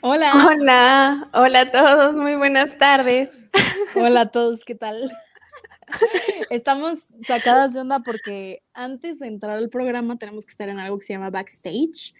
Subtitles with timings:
[0.00, 0.32] Hola.
[0.48, 3.28] Hola, hola a todos, muy buenas tardes.
[3.94, 5.12] Hola a todos, ¿qué tal?
[6.50, 10.98] Estamos sacadas de onda porque antes de entrar al programa tenemos que estar en algo
[10.98, 12.14] que se llama backstage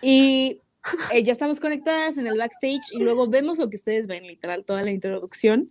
[0.00, 0.62] y
[1.12, 4.64] eh, ya estamos conectadas en el backstage y luego vemos lo que ustedes ven, literal,
[4.64, 5.70] toda la introducción,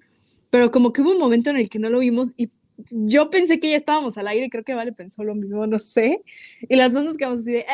[0.51, 2.51] pero como que hubo un momento en el que no lo vimos y
[2.91, 6.21] yo pensé que ya estábamos al aire, creo que Vale pensó lo mismo, no sé,
[6.61, 7.59] y las dos nos quedamos así de...
[7.59, 7.65] Eh,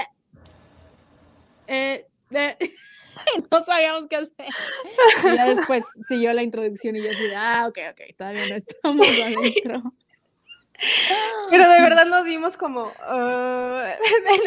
[1.68, 2.08] eh.
[3.52, 4.48] no sabíamos qué hacer.
[5.24, 9.08] Y ya después siguió la introducción y yo así, ah, ok, ok, todavía no estamos
[9.24, 9.94] adentro.
[11.50, 13.84] Pero de verdad nos dimos como uh,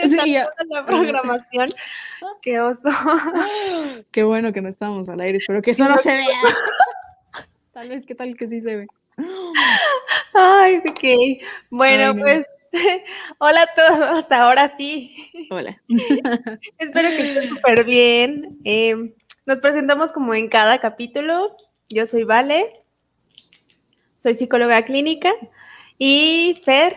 [0.03, 0.49] en Sí, ya.
[0.69, 1.69] la programación.
[2.43, 2.81] Qué oso.
[4.11, 6.57] Qué bueno que no estábamos al aire, espero que eso no se vea.
[7.73, 8.87] Tal vez, ¿qué tal que sí se ve?
[10.35, 11.43] Ay, ok.
[11.71, 12.23] Bueno, Ay, no.
[12.23, 12.47] pues
[13.39, 15.15] hola a todos, ahora sí.
[15.51, 15.81] Hola.
[16.79, 18.59] Espero que estén súper bien.
[18.65, 19.15] Eh,
[19.47, 21.57] nos presentamos como en cada capítulo.
[21.89, 22.83] Yo soy Vale,
[24.23, 25.33] soy psicóloga clínica.
[25.99, 26.97] Y Fer,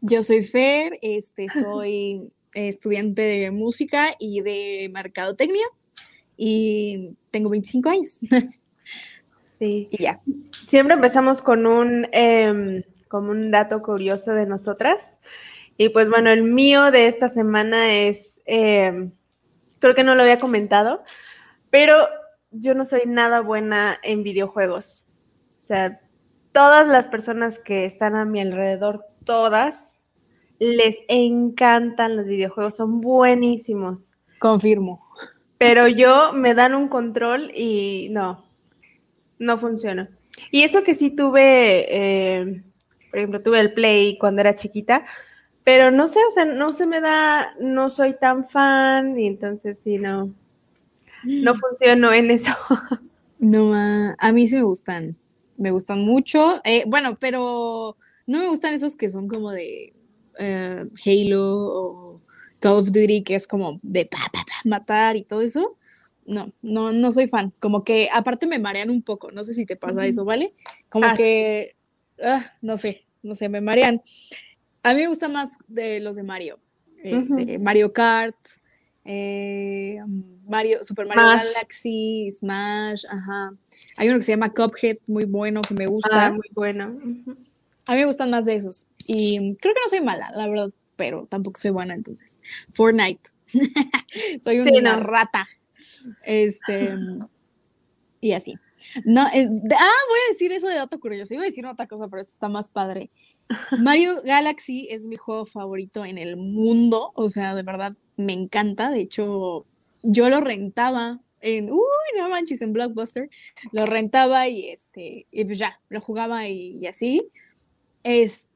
[0.00, 5.66] Yo soy Fer, este, soy estudiante de música y de mercadotecnia
[6.36, 8.20] y tengo 25 años.
[9.58, 9.88] sí.
[9.90, 10.20] y ya.
[10.68, 15.00] Siempre empezamos con un, em, como un dato curioso de nosotras.
[15.76, 19.10] Y pues bueno, el mío de esta semana es, em,
[19.80, 21.02] creo que no lo había comentado,
[21.70, 22.06] pero
[22.52, 25.04] yo no soy nada buena en videojuegos.
[25.64, 26.00] O sea,
[26.52, 29.98] todas las personas que están a mi alrededor, todas,
[30.60, 34.16] les encantan los videojuegos, son buenísimos.
[34.38, 35.04] Confirmo.
[35.58, 38.44] Pero yo me dan un control y no,
[39.38, 40.10] no funciona.
[40.52, 42.62] Y eso que sí tuve, eh,
[43.10, 45.06] por ejemplo, tuve el Play cuando era chiquita,
[45.64, 49.78] pero no sé, o sea, no se me da, no soy tan fan y entonces
[49.84, 50.34] sí, no,
[51.40, 52.52] no funciono en eso.
[53.38, 55.16] No, a mí sí me gustan,
[55.56, 56.60] me gustan mucho.
[56.64, 59.94] Eh, bueno, pero no me gustan esos que son como de
[60.38, 62.20] eh, Halo o
[62.60, 65.76] Call of Duty, que es como de pa, pa, pa, matar y todo eso.
[66.26, 67.52] No, no, no soy fan.
[67.60, 69.30] Como que aparte me marean un poco.
[69.32, 70.10] No sé si te pasa Ujú.
[70.10, 70.54] eso, ¿vale?
[70.90, 71.76] Como Ah, que,
[72.22, 74.02] ah, no sé, no sé, me marean.
[74.82, 76.58] A mí me gusta más de los de Mario.
[77.02, 78.36] Este, Mario Kart,
[79.04, 79.98] eh,
[80.46, 81.44] Mario, Super Mario Smash.
[81.54, 83.52] Galaxy, Smash, ajá.
[83.96, 86.26] Hay uno que se llama Cuphead, muy bueno, que me gusta.
[86.26, 86.84] Ah, muy bueno.
[87.86, 88.86] A mí me gustan más de esos.
[89.06, 92.38] Y creo que no soy mala, la verdad, pero tampoco soy buena entonces.
[92.72, 93.30] Fortnite.
[94.44, 95.02] soy Sí, una no.
[95.02, 95.48] rata.
[96.22, 96.96] Este.
[98.20, 98.54] y así.
[99.04, 101.34] No, eh, ah, voy a decir eso de dato curioso.
[101.34, 103.10] Iba a decir otra cosa, pero esto está más padre.
[103.80, 107.12] Mario Galaxy es mi juego favorito en el mundo.
[107.14, 108.90] O sea, de verdad, me encanta.
[108.90, 109.66] De hecho,
[110.02, 111.70] yo lo rentaba en.
[111.70, 111.80] Uy,
[112.18, 113.28] no manches, en Blockbuster.
[113.72, 115.26] Lo rentaba y este.
[115.30, 117.22] Y pues ya, lo jugaba y, y así.
[118.02, 118.48] Es.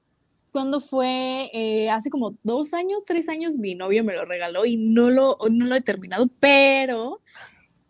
[0.53, 4.77] Cuando fue Eh, hace como dos años, tres años, mi novio me lo regaló y
[4.77, 7.21] no lo, no lo he terminado, pero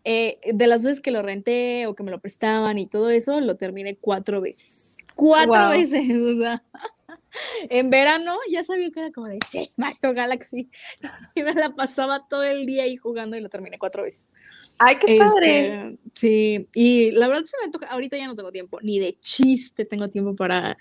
[0.05, 3.41] eh, de las veces que lo renté o que me lo prestaban y todo eso,
[3.41, 4.97] lo terminé cuatro veces.
[5.15, 6.63] Cuatro veces, o sea.
[7.69, 10.69] En verano ya sabía que era como de sí, Mario Galaxy.
[11.35, 14.29] Y me la pasaba todo el día ahí jugando y lo terminé cuatro veces.
[14.77, 15.87] Ay, qué padre.
[15.87, 17.87] Este, sí, y la verdad se me antoja.
[17.87, 20.77] Ahorita ya no tengo tiempo, ni de chiste tengo tiempo para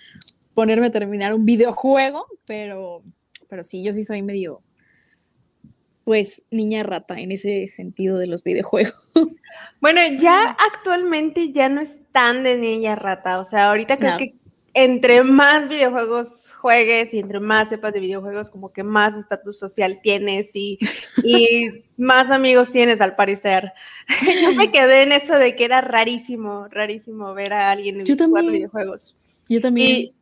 [0.55, 3.03] ponerme a terminar un videojuego, pero,
[3.49, 4.63] pero sí, yo sí soy medio,
[6.05, 8.95] pues, niña rata en ese sentido de los videojuegos.
[9.81, 13.39] Bueno, ya actualmente ya no es tan de niña rata.
[13.39, 14.19] O sea, ahorita creo No.
[14.19, 14.35] que
[14.73, 16.29] entre más videojuegos
[16.59, 20.79] juegues y entre más sepas de videojuegos, como que más estatus social tienes y,
[21.23, 23.73] y más amigos tienes al parecer.
[24.43, 28.53] Yo me quedé en eso de que era rarísimo, rarísimo ver a alguien jugando también.
[28.53, 29.15] videojuegos.
[29.51, 29.91] Yo también.
[29.91, 30.15] Y,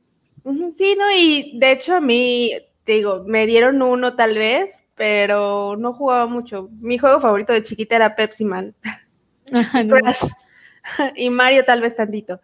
[0.77, 1.13] sí, ¿no?
[1.17, 2.51] Y de hecho a mí,
[2.83, 6.71] te digo, me dieron uno tal vez, pero no jugaba mucho.
[6.81, 8.73] Mi juego favorito de chiquita era Pepsi Man.
[9.53, 9.97] Ajá, no.
[9.97, 10.23] Crash.
[11.17, 12.41] y Mario tal vez tantito.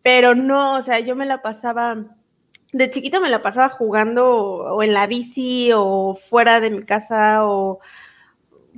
[0.00, 1.96] Pero no, o sea, yo me la pasaba
[2.72, 7.44] de chiquita me la pasaba jugando o en la bici o fuera de mi casa
[7.44, 7.80] o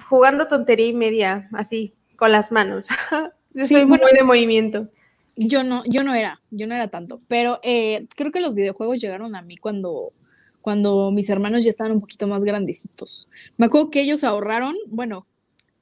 [0.09, 2.87] jugando tontería y media, así, con las manos.
[3.53, 4.89] Yo soy muy de movimiento.
[5.37, 8.99] Yo no, yo no era, yo no era tanto, pero eh, creo que los videojuegos
[8.99, 10.15] llegaron a mí cuando,
[10.63, 13.29] cuando mis hermanos ya estaban un poquito más grandecitos.
[13.57, 15.27] Me acuerdo que ellos ahorraron, bueno,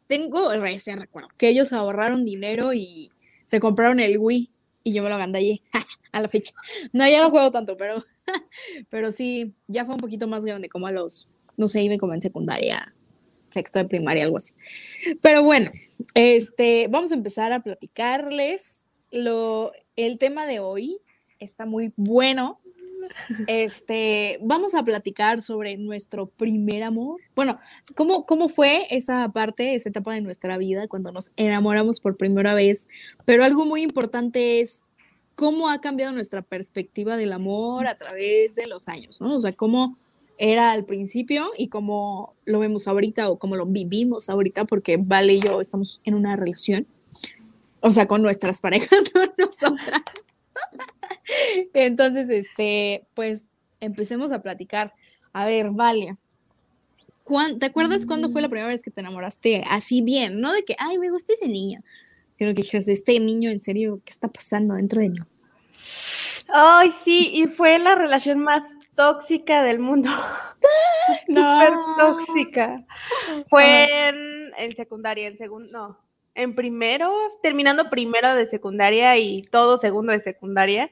[0.09, 3.13] tengo ese recuerdo, que ellos ahorraron dinero y
[3.47, 4.51] se compraron el Wii
[4.83, 5.63] y yo me lo agandallé
[6.13, 6.53] a la fecha.
[6.93, 8.05] No, ya no juego tanto, pero,
[8.91, 12.15] pero sí, ya fue un poquito más grande, como a los, no sé, iba como
[12.15, 12.95] en secundaria,
[13.51, 14.55] sexto de primaria, algo así.
[15.21, 15.71] Pero bueno,
[16.15, 18.87] este, vamos a empezar a platicarles.
[19.11, 21.01] Lo, el tema de hoy
[21.39, 22.60] está muy bueno.
[23.47, 27.21] Este, vamos a platicar sobre nuestro primer amor.
[27.35, 27.59] Bueno,
[27.95, 32.55] ¿cómo, ¿cómo fue esa parte, esa etapa de nuestra vida cuando nos enamoramos por primera
[32.55, 32.89] vez?
[33.25, 34.85] Pero algo muy importante es
[35.35, 39.37] cómo ha cambiado nuestra perspectiva del amor a través de los años, ¿no?
[39.37, 39.97] O sea, cómo
[40.37, 45.35] era al principio y cómo lo vemos ahorita o cómo lo vivimos ahorita, porque Vale
[45.35, 46.87] y yo estamos en una relación,
[47.81, 50.03] o sea, con nuestras parejas, no nosotras.
[51.75, 53.47] Entonces, este, pues
[53.81, 54.93] empecemos a platicar.
[55.33, 56.17] A ver, Vale,
[57.59, 60.41] ¿te acuerdas cuándo fue la primera vez que te enamoraste así bien?
[60.41, 61.81] No de que, ay, me gusta ese niño,
[62.39, 65.19] sino que dijeras, este niño, en serio, ¿qué está pasando dentro de mí?
[66.49, 68.63] Ay, sí, y fue la relación más
[68.97, 70.11] tóxica del mundo.
[71.29, 71.61] no.
[71.61, 72.85] Súper tóxica.
[73.49, 75.99] Fue en, en secundaria, en segundo, no,
[76.35, 77.13] en primero,
[77.43, 80.91] terminando primero de secundaria y todo segundo de secundaria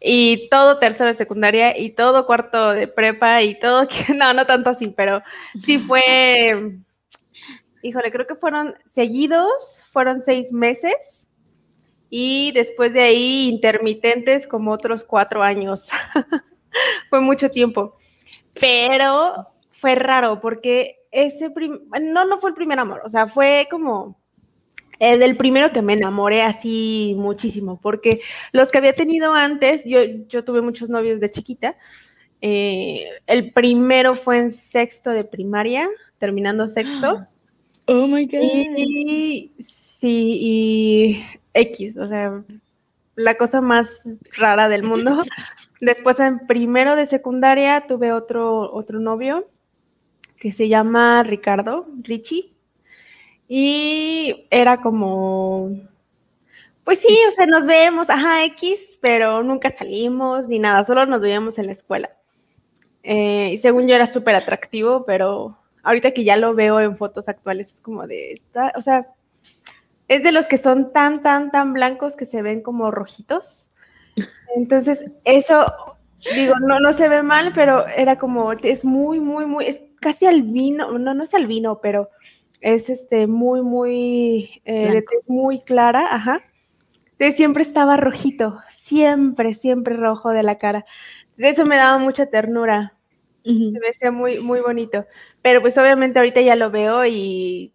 [0.00, 4.70] y todo tercero de secundaria y todo cuarto de prepa y todo, no, no tanto
[4.70, 5.22] así, pero
[5.60, 6.78] sí fue,
[7.82, 11.28] híjole, creo que fueron seguidos, fueron seis meses
[12.10, 15.88] y después de ahí intermitentes como otros cuatro años.
[17.10, 17.96] fue mucho tiempo,
[18.60, 21.50] pero fue raro porque ese,
[22.00, 24.20] no, no fue el primer amor, o sea, fue como
[24.98, 28.20] el del primero que me enamoré así muchísimo, porque
[28.52, 31.76] los que había tenido antes, yo, yo tuve muchos novios de chiquita.
[32.40, 35.88] Eh, el primero fue en sexto de primaria,
[36.18, 37.26] terminando sexto.
[37.88, 38.40] Oh my God.
[38.42, 41.22] Y, sí, y
[41.54, 42.42] X, o sea,
[43.14, 43.88] la cosa más
[44.36, 45.22] rara del mundo.
[45.80, 49.48] Después, en primero de secundaria, tuve otro, otro novio
[50.36, 52.55] que se llama Ricardo, Richie.
[53.48, 55.70] Y era como,
[56.84, 61.20] pues sí, o sea, nos vemos, ajá, X, pero nunca salimos ni nada, solo nos
[61.20, 62.10] veíamos en la escuela.
[63.02, 67.28] Eh, y según yo era súper atractivo, pero ahorita que ya lo veo en fotos
[67.28, 69.06] actuales es como de, esta, o sea,
[70.08, 73.70] es de los que son tan, tan, tan blancos que se ven como rojitos.
[74.56, 75.66] Entonces, eso,
[76.34, 80.26] digo, no, no se ve mal, pero era como, es muy, muy, muy, es casi
[80.26, 82.10] albino, no, no es albino, pero
[82.60, 86.42] es este muy, muy, eh, muy clara, ajá.
[87.18, 90.84] De siempre estaba rojito, siempre, siempre rojo de la cara.
[91.36, 92.94] De eso me daba mucha ternura.
[93.44, 95.06] Se me hacía muy, muy bonito.
[95.40, 97.72] Pero pues obviamente ahorita ya lo veo y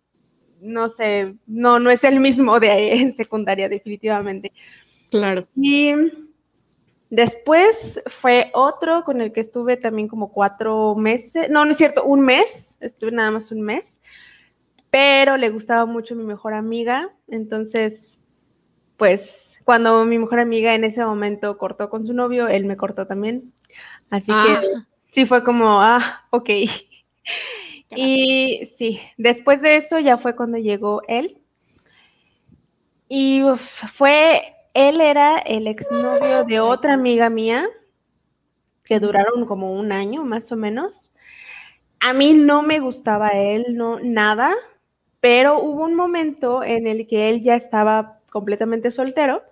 [0.59, 4.51] no sé, no, no es el mismo de en secundaria, definitivamente.
[5.09, 5.41] Claro.
[5.55, 5.93] Y
[7.09, 12.03] después fue otro con el que estuve también como cuatro meses, no, no es cierto,
[12.03, 14.00] un mes, estuve nada más un mes
[14.91, 18.19] pero le gustaba mucho mi mejor amiga, entonces,
[18.97, 23.07] pues cuando mi mejor amiga en ese momento cortó con su novio, él me cortó
[23.07, 23.53] también,
[24.09, 24.61] así que ah.
[25.11, 26.49] sí fue como, ah, ok.
[27.93, 31.41] Y sí, después de eso ya fue cuando llegó él.
[33.09, 37.67] Y fue, él era el exnovio de otra amiga mía,
[38.85, 41.11] que duraron como un año más o menos.
[41.99, 44.55] A mí no me gustaba él, no, nada
[45.21, 49.43] pero hubo un momento en el que él ya estaba completamente soltero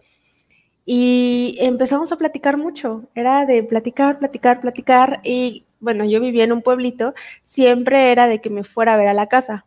[0.86, 3.08] y empezamos a platicar mucho.
[3.14, 8.42] Era de platicar, platicar, platicar y bueno, yo vivía en un pueblito, siempre era de
[8.42, 9.66] que me fuera a ver a la casa.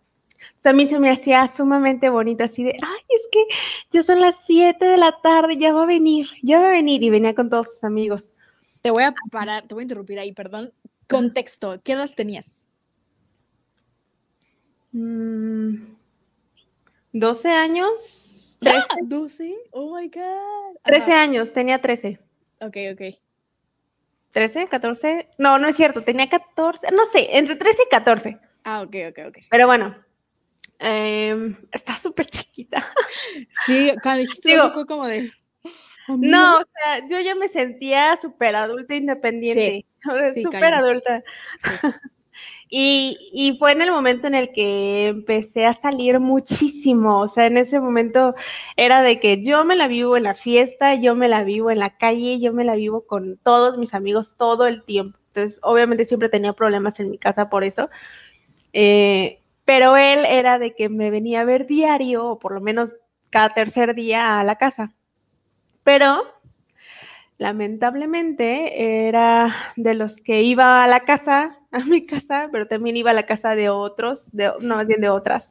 [0.65, 3.45] a mí se me hacía sumamente bonito, así de, ay, es que
[3.93, 7.03] ya son las 7 de la tarde, ya va a venir, ya va a venir.
[7.03, 8.25] Y venía con todos sus amigos.
[8.83, 10.73] Te voy a parar, te voy a interrumpir ahí, perdón.
[11.09, 12.65] Contexto, ¿qué edad tenías?
[14.93, 15.99] 12
[17.49, 18.59] mm, años.
[18.61, 18.87] 13.
[19.03, 20.77] 12, oh my God.
[20.85, 22.19] 13 años, tenía 13.
[22.61, 23.03] Ok, ok.
[24.33, 25.29] 13, 14.
[25.39, 28.39] No, no es cierto, tenía 14, no sé, entre 13 y 14.
[28.65, 29.39] Ah, ok, ok, ok.
[29.51, 29.97] Pero bueno,
[30.79, 32.87] eh, está súper chiquita.
[33.67, 35.31] Sí, cuando dijiste Digo, fue como de.
[36.09, 39.87] No, o sea, yo ya me sentía súper adulta independiente,
[40.43, 41.23] súper adulta.
[42.75, 47.59] Y, fue en el momento en el que empecé a salir muchísimo, o sea, en
[47.59, 48.35] ese momento
[48.79, 51.79] era de que yo me la vivo en la fiesta, yo me la vivo en
[51.79, 55.19] la calle, yo me la vivo con todos mis amigos todo el tiempo.
[55.35, 57.91] Entonces, obviamente siempre tenía problemas en mi casa por eso.
[58.73, 62.97] Eh, pero él era de que me venía a ver diario, o por lo menos
[63.29, 64.95] cada tercer día a la casa.
[65.85, 66.23] Pero
[67.37, 73.11] lamentablemente era de los que iba a la casa, a mi casa, pero también iba
[73.11, 75.51] a la casa de otros, de, no, más bien de otras.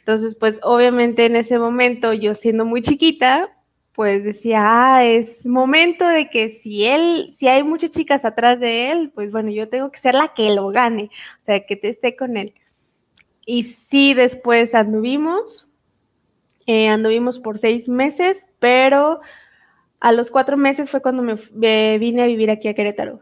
[0.00, 3.50] Entonces, pues obviamente en ese momento, yo siendo muy chiquita,
[3.94, 8.90] pues decía, ah, es momento de que si él, si hay muchas chicas atrás de
[8.90, 11.10] él, pues bueno, yo tengo que ser la que lo gane,
[11.42, 12.54] o sea, que te esté con él.
[13.46, 15.68] Y sí, después anduvimos,
[16.66, 19.20] eh, anduvimos por seis meses, pero
[20.00, 23.20] a los cuatro meses fue cuando me, vine a vivir aquí a Querétaro.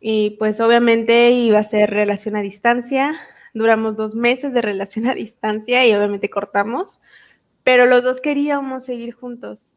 [0.00, 3.14] Y pues obviamente iba a ser relación a distancia.
[3.54, 7.00] Duramos dos meses de relación a distancia y obviamente cortamos,
[7.64, 9.72] pero los dos queríamos seguir juntos.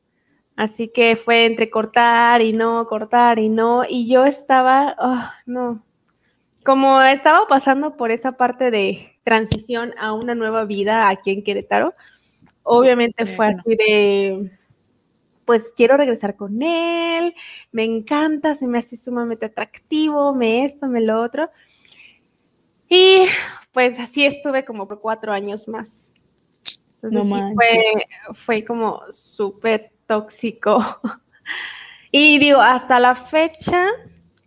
[0.55, 3.83] Así que fue entre cortar y no, cortar y no.
[3.87, 5.83] Y yo estaba, oh, no,
[6.63, 11.95] como estaba pasando por esa parte de transición a una nueva vida aquí en Querétaro,
[12.63, 14.51] obviamente fue así de,
[15.51, 17.35] pues quiero regresar con él,
[17.73, 21.51] me encanta, se me hace sumamente atractivo, me esto, me lo otro.
[22.87, 23.25] Y
[23.73, 26.13] pues así estuve como por cuatro años más.
[27.01, 30.79] no fue, fue como súper tóxico.
[32.13, 33.87] y digo, hasta la fecha,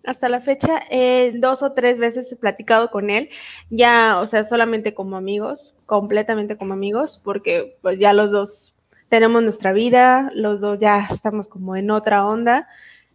[0.07, 3.29] hasta la fecha, eh, dos o tres veces he platicado con él,
[3.69, 8.74] ya, o sea, solamente como amigos, completamente como amigos, porque pues ya los dos
[9.09, 12.69] tenemos nuestra vida, los dos ya estamos como en otra onda,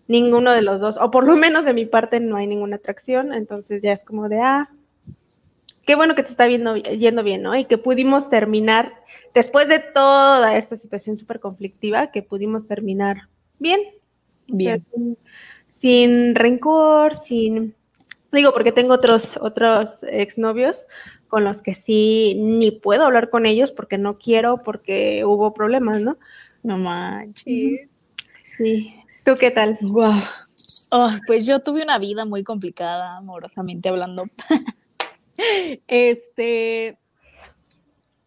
[0.08, 3.34] ninguno de los dos, o por lo menos de mi parte no hay ninguna atracción,
[3.34, 4.70] entonces ya es como de, ah,
[5.86, 7.56] qué bueno que te está viendo, yendo bien, ¿no?
[7.56, 8.94] Y que pudimos terminar,
[9.34, 13.28] después de toda esta situación súper conflictiva, que pudimos terminar
[13.60, 13.82] bien.
[14.52, 14.84] Bien
[15.80, 17.74] sin rencor, sin,
[18.34, 20.88] digo, porque tengo otros, otros exnovios
[21.30, 26.02] con los que sí ni puedo hablar con ellos porque no quiero, porque hubo problemas,
[26.02, 26.18] ¿no?
[26.64, 27.88] No manches.
[28.58, 28.94] Sí.
[29.24, 29.78] ¿Tú qué tal?
[29.82, 30.12] Wow.
[30.92, 34.26] Oh, pues yo tuve una vida muy complicada, amorosamente hablando.
[35.88, 36.98] este,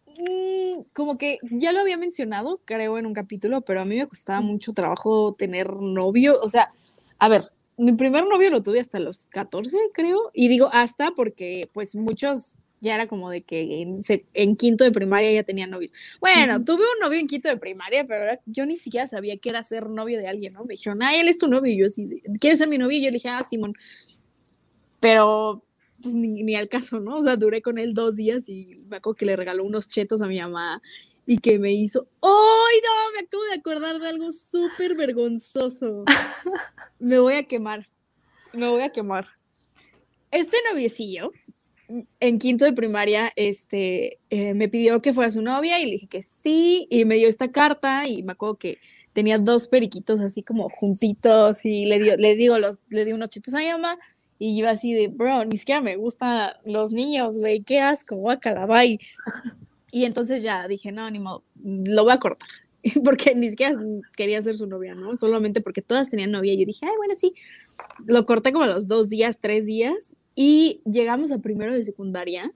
[0.07, 4.07] mm, como que ya lo había mencionado, creo, en un capítulo, pero a mí me
[4.07, 6.39] costaba mucho trabajo tener novio.
[6.41, 6.71] O sea,
[7.19, 7.43] a ver,
[7.77, 12.57] mi primer novio lo tuve hasta los 14, creo, y digo hasta porque pues muchos
[12.83, 13.81] ya era como de que
[14.33, 15.93] en, quinto de primaria ya tenían novios.
[16.19, 19.63] Bueno, tuve un novio en quinto de primaria, pero yo ni siquiera sabía que era
[19.63, 20.65] ser novio de alguien, ¿no?
[20.65, 22.97] Me dijeron, ah, él es tu novio, y yo así, ¿quieres ser mi novio?
[22.97, 23.73] Y yo le dije, ah, Simón.
[24.99, 25.63] Pero
[26.01, 27.19] pues ni, ni, al caso, ¿no?
[27.19, 30.21] O sea, duré con él dos días y me acuerdo que le regaló unos chetos
[30.21, 30.81] a mi mamá
[31.25, 33.13] y que me hizo, ¡ay no!
[33.13, 36.03] Me acabo de acordar de algo súper vergonzoso.
[36.99, 37.87] me voy a quemar,
[38.51, 39.29] me voy a quemar.
[40.31, 41.31] Este noviecillo,
[42.19, 46.07] en quinto de primaria, este, eh, me pidió que fuera su novia y le dije
[46.07, 48.77] que sí, y me dio esta carta y me acuerdo que
[49.13, 53.29] tenía dos periquitos así como juntitos y le, dio, le digo, los, le di unos
[53.29, 53.99] chitos a mi mamá
[54.39, 58.65] y yo así de, bro, ni siquiera me gustan los niños, güey, qué asco, guacala,
[58.65, 58.99] bye.
[59.91, 62.49] Y entonces ya dije, no, ni modo, lo voy a cortar.
[63.05, 63.79] Porque ni siquiera
[64.17, 65.15] quería ser su novia, ¿no?
[65.15, 66.53] Solamente porque todas tenían novia.
[66.53, 67.33] Y yo dije, ay, bueno, sí.
[68.05, 70.15] Lo corté como los dos días, tres días.
[70.35, 72.53] Y llegamos a primero de secundaria,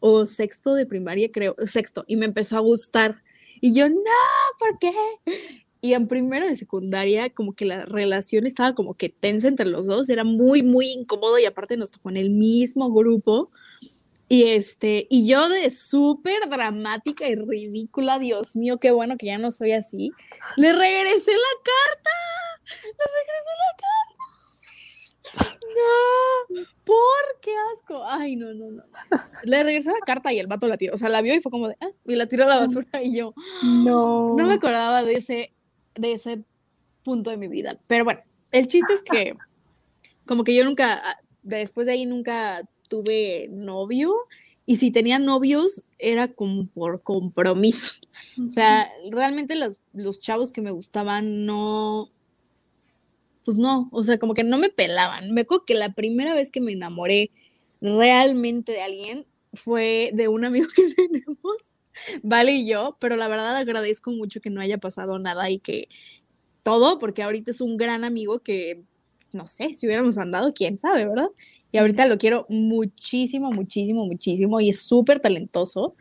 [0.00, 2.04] o sexto de primaria, creo, sexto.
[2.06, 3.22] Y me empezó a gustar.
[3.60, 3.96] Y yo, no,
[4.58, 4.92] ¿por qué?
[5.80, 9.86] Y en primero de secundaria, como que la relación estaba como que tensa entre los
[9.86, 13.50] dos, era muy, muy incómodo y aparte nos tocó en el mismo grupo.
[14.28, 19.38] Y este, y yo de súper dramática y ridícula, Dios mío, qué bueno que ya
[19.38, 20.10] no soy así.
[20.56, 22.10] Le regresé la carta.
[22.82, 24.07] Le regresé la carta.
[25.36, 28.02] No, ¿por qué asco?
[28.04, 28.82] Ay, no, no, no.
[29.44, 30.94] Le regresé la carta y el vato la tiró.
[30.94, 33.02] O sea, la vio y fue como de, ah, y la tiró a la basura
[33.02, 33.34] y yo.
[33.62, 34.34] No.
[34.36, 35.52] No me acordaba de ese,
[35.94, 36.42] de ese
[37.02, 37.78] punto de mi vida.
[37.86, 38.20] Pero bueno,
[38.50, 39.36] el chiste es que,
[40.26, 41.02] como que yo nunca,
[41.42, 44.14] después de ahí nunca tuve novio
[44.66, 47.94] y si tenía novios era como por compromiso.
[48.46, 52.10] O sea, realmente los, los chavos que me gustaban no,
[53.44, 55.32] pues no, o sea, como que no me pelaban.
[55.32, 57.30] Me acuerdo que la primera vez que me enamoré
[57.80, 61.56] realmente de alguien fue de un amigo que tenemos,
[62.22, 65.88] Vale y yo, pero la verdad agradezco mucho que no haya pasado nada y que
[66.62, 68.82] todo, porque ahorita es un gran amigo que,
[69.32, 71.28] no sé, si hubiéramos andado, quién sabe, ¿verdad?
[71.72, 75.94] Y ahorita lo quiero muchísimo, muchísimo, muchísimo y es súper talentoso.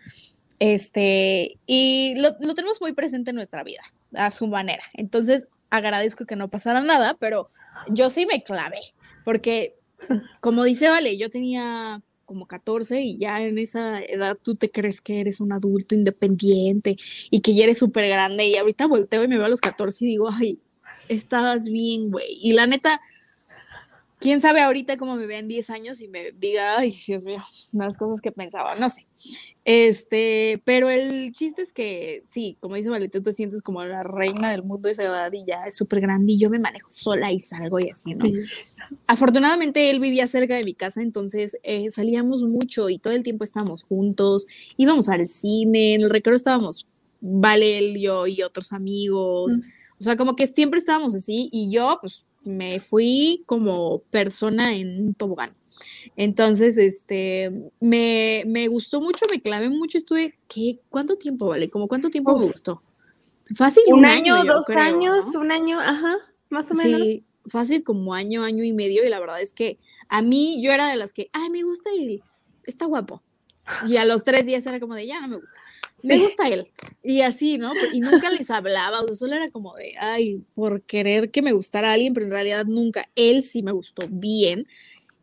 [0.59, 3.81] Este, y lo, lo, tenemos muy presente en nuestra vida,
[4.13, 4.83] a su manera.
[4.93, 7.49] Entonces, agradezco que no pasara nada, pero
[7.89, 8.79] yo sí me clavé,
[9.23, 9.75] porque,
[10.39, 14.99] como dice Vale, yo tenía como 14 y ya en esa edad tú te crees
[14.99, 16.97] que eres un adulto independiente
[17.31, 20.03] y que ya eres súper grande y ahorita volteo y me veo a los 14
[20.03, 20.59] y digo, ay,
[21.07, 22.37] estabas bien, güey.
[22.41, 22.99] Y la neta,
[24.19, 27.97] quién sabe ahorita cómo me vean 10 años y me diga, ay, Dios mío, unas
[27.97, 29.07] cosas que pensaba, no sé.
[29.65, 34.01] Este, pero el chiste es que sí, como dice Valeria, tú te sientes como la
[34.03, 36.89] reina del mundo de esa edad y ya es súper grande y yo me manejo
[36.89, 38.25] sola y salgo y así, ¿no?
[39.07, 43.43] Afortunadamente él vivía cerca de mi casa, entonces eh, salíamos mucho y todo el tiempo
[43.43, 44.47] estábamos juntos,
[44.77, 46.85] íbamos al cine, en el recreo estábamos,
[47.19, 49.59] Vale, él, yo y otros amigos.
[49.99, 55.07] O sea, como que siempre estábamos así y yo, pues, me fui como persona en
[55.07, 55.55] un tobogán.
[56.15, 60.79] Entonces, este, me, me, gustó mucho, me clavé mucho, estuve, ¿qué?
[60.89, 61.69] ¿Cuánto tiempo vale?
[61.69, 62.81] ¿Como cuánto tiempo me gustó?
[63.55, 63.83] Fácil.
[63.87, 66.15] Un, año, dos años, un año, ajá,
[66.49, 67.01] más o menos.
[67.01, 69.77] Sí, fácil como año, año y medio, y la verdad es que
[70.09, 72.21] a mí yo era de las que, ay, me gusta y
[72.65, 73.21] está guapo.
[73.87, 75.57] Y a los tres días era como de, ya no me gusta.
[76.03, 76.67] Me gusta él.
[77.03, 77.73] Y así, ¿no?
[77.93, 81.53] Y nunca les hablaba, o sea, solo era como de, ay, por querer que me
[81.53, 83.09] gustara alguien, pero en realidad nunca.
[83.15, 84.67] Él sí me gustó bien.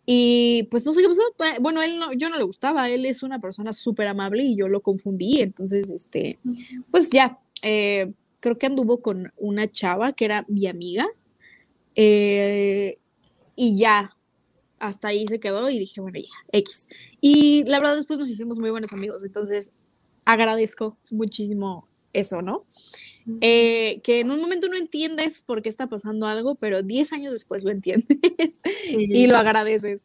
[0.06, 1.22] Y pues no sé qué pasó.
[1.60, 4.68] Bueno, él no, yo no le gustaba, él es una persona súper amable y yo
[4.68, 5.40] lo confundí.
[5.40, 6.38] Entonces, este,
[6.90, 11.06] pues ya, eh, creo que anduvo con una chava que era mi amiga.
[11.94, 12.98] Eh,
[13.56, 14.13] y ya,
[14.86, 16.88] hasta ahí se quedó y dije, bueno, ya, X.
[17.20, 19.72] Y la verdad después nos hicimos muy buenos amigos, entonces
[20.24, 22.64] agradezco muchísimo eso, ¿no?
[23.40, 27.32] Eh, que en un momento no entiendes por qué está pasando algo, pero 10 años
[27.32, 28.18] después lo entiendes
[28.88, 30.02] y lo agradeces.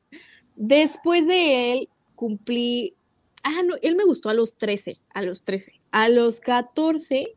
[0.55, 2.93] Después de él cumplí,
[3.43, 5.73] ah, no, él me gustó a los 13, a los 13.
[5.91, 7.33] A los 14,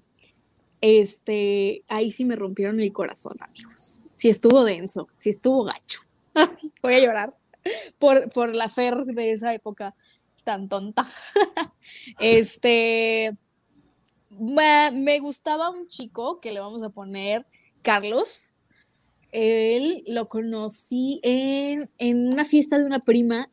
[0.80, 4.00] este, ahí sí me rompieron el corazón, amigos.
[4.14, 6.01] Sí estuvo denso, sí estuvo gacho.
[6.82, 7.36] Voy a llorar
[7.98, 9.94] por, por la Fer de esa época
[10.44, 11.06] tan tonta.
[12.18, 13.36] este,
[14.30, 17.46] me, gustaba un chico que le vamos a poner
[17.82, 18.54] Carlos.
[19.30, 23.48] Él lo conocí en, en una fiesta de una prima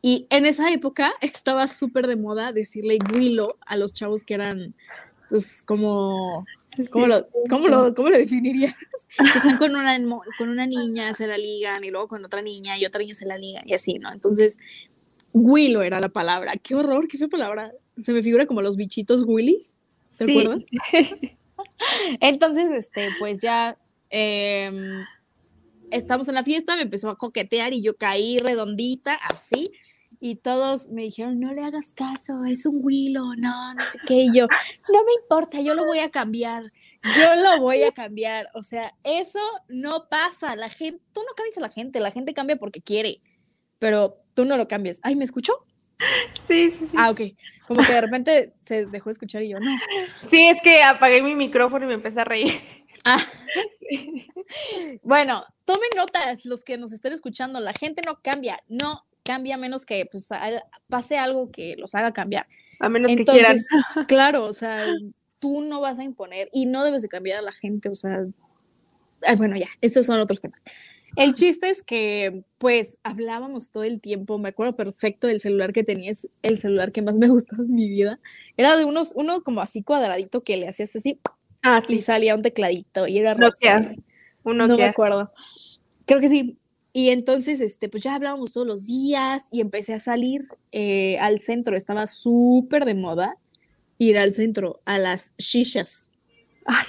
[0.00, 4.74] y en esa época estaba súper de moda decirle Willow a los chavos que eran
[5.28, 6.44] pues como
[6.90, 8.74] ¿Cómo, lo, cómo, lo, ¿Cómo lo definirías?
[9.16, 9.96] Que están con una,
[10.38, 13.26] con una niña, se la ligan, y luego con otra niña, y otra niña se
[13.26, 14.12] la ligan, y así, ¿no?
[14.12, 14.58] Entonces,
[15.32, 16.54] Willow era la palabra.
[16.62, 17.72] Qué horror, qué fea palabra.
[17.98, 19.76] Se me figura como los bichitos Willis,
[20.16, 20.62] ¿te acuerdas?
[22.20, 23.76] Entonces, este, pues ya
[24.10, 25.04] em,
[25.90, 29.64] estamos en la fiesta, me empezó a coquetear y yo caí redondita, así
[30.26, 34.14] y todos me dijeron, no le hagas caso, es un Willow, no, no sé qué,
[34.14, 34.46] y yo,
[34.90, 36.62] no me importa, yo lo voy a cambiar,
[37.14, 41.58] yo lo voy a cambiar, o sea, eso no pasa, la gente, tú no cambias
[41.58, 43.18] a la gente, la gente cambia porque quiere,
[43.78, 44.98] pero tú no lo cambias.
[45.02, 45.52] Ay, ¿me escuchó?
[46.48, 46.96] Sí, sí, sí.
[46.96, 47.20] Ah, ok.
[47.68, 49.70] Como que de repente se dejó escuchar y yo no.
[50.30, 52.62] Sí, es que apagué mi micrófono y me empecé a reír.
[53.04, 53.20] Ah.
[55.02, 57.60] Bueno, tomen notas los que nos estén escuchando.
[57.60, 60.28] La gente no cambia, no cambia menos que pues,
[60.88, 62.46] pase algo que los haga cambiar.
[62.78, 63.56] A menos que quieran.
[64.08, 64.86] Claro, o sea,
[65.38, 68.24] tú no vas a imponer y no debes de cambiar a la gente, o sea,
[69.36, 70.62] bueno, ya, estos son otros temas.
[71.16, 75.84] El chiste es que, pues, hablábamos todo el tiempo, me acuerdo perfecto del celular que
[75.84, 78.18] tenías, el celular que más me gustó en mi vida.
[78.56, 81.20] Era de unos, uno como así cuadradito que le hacías así
[81.62, 83.94] ah, y salía un tecladito y era rosa.
[84.42, 85.32] Uno no me acuerdo.
[86.04, 86.58] Creo que sí,
[86.96, 91.40] y entonces, este, pues ya hablábamos todos los días y empecé a salir eh, al
[91.40, 91.76] centro.
[91.76, 93.36] Estaba súper de moda
[93.98, 96.08] ir al centro, a las shishas.
[96.64, 96.86] Ay,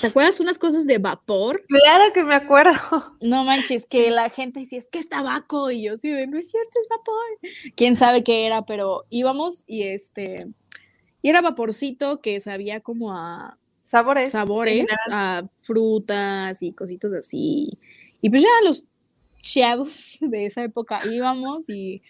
[0.00, 1.62] ¿Te acuerdas unas cosas de vapor?
[1.68, 2.72] Claro que me acuerdo.
[3.20, 5.70] No manches, que la gente decía, es que es tabaco.
[5.70, 7.74] Y yo sí, de, no es cierto, es vapor.
[7.76, 10.46] Quién sabe qué era, pero íbamos y este,
[11.20, 17.78] y era vaporcito que sabía como a sabores, sabores, a frutas y cositas así.
[18.22, 18.84] Y pues ya los
[19.44, 22.02] chavos de esa época íbamos y,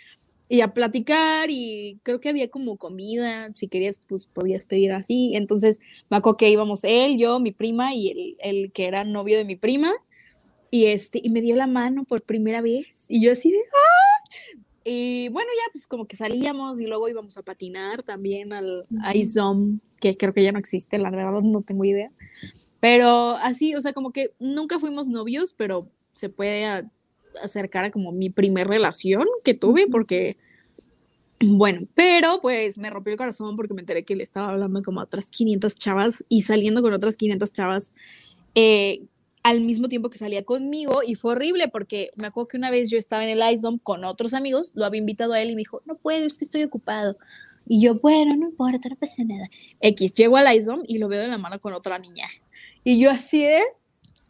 [0.62, 5.80] a platicar y creo que había como comida, si querías pues podías pedir así, entonces
[6.10, 9.56] me acuerdo que íbamos él, yo, mi prima y el, que era novio de mi
[9.56, 9.92] prima
[10.70, 14.60] y este y me dio la mano por primera vez y yo así de ¡ah!
[14.84, 19.40] y bueno ya pues como que salíamos y luego íbamos a patinar también al Ice
[19.98, 22.10] que creo que ya no existe, la verdad no tengo idea.
[22.78, 26.84] Pero así, o sea, como que nunca fuimos novios, pero se puede
[27.42, 30.36] acercar a como mi primer relación que tuve, porque,
[31.40, 35.00] bueno, pero pues me rompió el corazón porque me enteré que le estaba hablando como
[35.00, 37.94] a otras 500 chavas y saliendo con otras 500 chavas
[38.54, 39.02] eh,
[39.44, 42.90] al mismo tiempo que salía conmigo y fue horrible porque me acuerdo que una vez
[42.90, 45.60] yo estaba en el Ice con otros amigos, lo había invitado a él y me
[45.60, 47.16] dijo, no puedo, es que estoy ocupado.
[47.66, 49.46] Y yo, bueno, no importa, no pasa nada.
[49.80, 52.26] X, llego al Ice y lo veo de la mano con otra niña.
[52.84, 53.60] Y yo así de,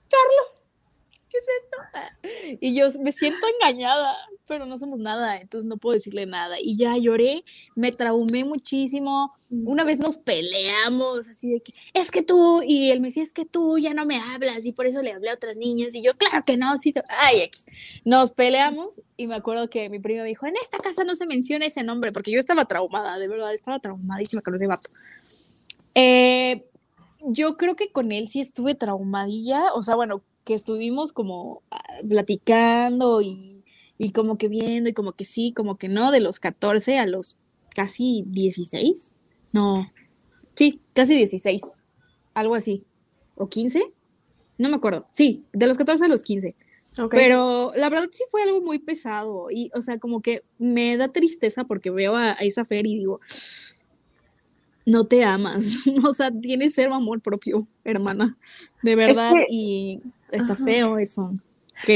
[0.09, 0.64] Carlos,
[1.35, 2.59] ¿qué es esto?
[2.61, 4.17] Y yo me siento engañada,
[4.47, 6.57] pero no somos nada, entonces no puedo decirle nada.
[6.61, 7.45] Y ya lloré,
[7.75, 9.35] me traumé muchísimo.
[9.51, 13.33] Una vez nos peleamos, así de que, es que tú, y él me decía, es
[13.33, 15.95] que tú ya no me hablas, y por eso le hablé a otras niñas.
[15.95, 17.67] Y yo, claro que no, sí, ay, X.
[18.05, 21.27] Nos peleamos, y me acuerdo que mi prima me dijo, en esta casa no se
[21.27, 24.91] menciona ese nombre, porque yo estaba traumada, de verdad, estaba traumadísima con ese vato.
[25.95, 26.65] Eh,
[27.27, 31.83] yo creo que con él sí estuve traumadilla, o sea, bueno, que estuvimos como ah,
[32.09, 33.65] platicando y,
[33.99, 37.07] y, como que viendo y como que sí, como que no, de los 14 a
[37.07, 37.39] los
[37.75, 39.15] casi 16,
[39.53, 39.91] no,
[40.55, 41.83] sí, casi 16,
[42.35, 42.85] algo así,
[43.35, 43.93] o 15,
[44.59, 46.55] no me acuerdo, sí, de los 14 a los 15.
[47.11, 51.09] Pero la verdad sí fue algo muy pesado y, o sea, como que me da
[51.09, 53.21] tristeza porque veo a, a esa Fer y digo,
[54.87, 58.37] no te amas, o sea, tienes ser amor propio, hermana,
[58.83, 61.33] de verdad, y está feo eso.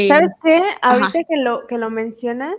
[0.09, 0.63] ¿Sabes qué?
[0.83, 2.57] Ahorita que lo, que lo mencionas,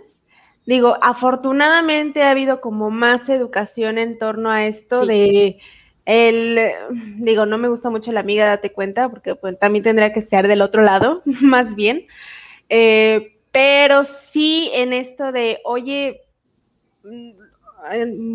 [0.66, 5.58] digo, afortunadamente ha habido como más educación en torno a esto de
[6.06, 6.58] el,
[7.18, 10.48] digo, no me gusta mucho la amiga, date cuenta, porque pues, también tendría que ser
[10.48, 12.06] del otro lado, más bien,
[12.68, 16.22] eh, pero sí en esto de, oye,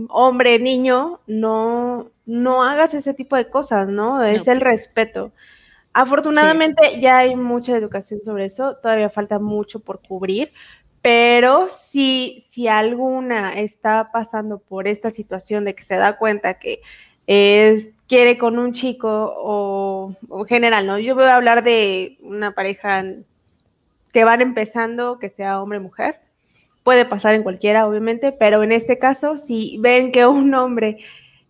[0.09, 4.23] hombre, niño, no, no hagas ese tipo de cosas, ¿no?
[4.23, 5.31] Es el respeto.
[5.93, 10.51] Afortunadamente ya hay mucha educación sobre eso, todavía falta mucho por cubrir,
[11.01, 16.81] pero si, si alguna está pasando por esta situación de que se da cuenta que
[17.27, 20.99] es, quiere con un chico o, o general, ¿no?
[20.99, 23.05] Yo voy a hablar de una pareja
[24.11, 26.19] que van empezando, que sea hombre-mujer,
[26.85, 30.99] puede pasar en cualquiera, obviamente, pero en este caso, si ven que un hombre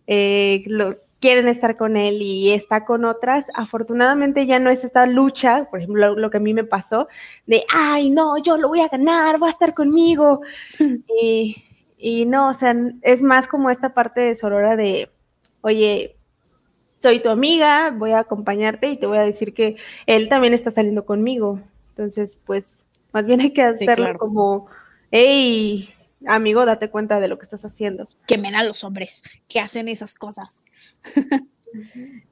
[0.06, 5.04] eh, lo, quieren estar con él y está con otras, afortunadamente ya no es esta
[5.04, 7.08] lucha, por ejemplo, lo, que a mí me pasó,
[7.46, 10.40] de, ay, no, yo lo voy a ganar, va a estar conmigo.
[11.20, 11.62] y,
[11.98, 15.10] y, no, o sea, es más como esta parte de Sorora de,
[15.60, 16.16] oye,
[16.98, 20.70] soy tu amiga, voy a acompañarte y te voy a decir que él también está
[20.70, 21.60] saliendo conmigo.
[21.90, 24.68] Entonces, pues, más bien hay que hacerlo como
[25.10, 25.88] hey,
[26.26, 28.06] amigo, date cuenta de lo que estás haciendo.
[28.26, 30.64] Quemen a los hombres que hacen esas cosas.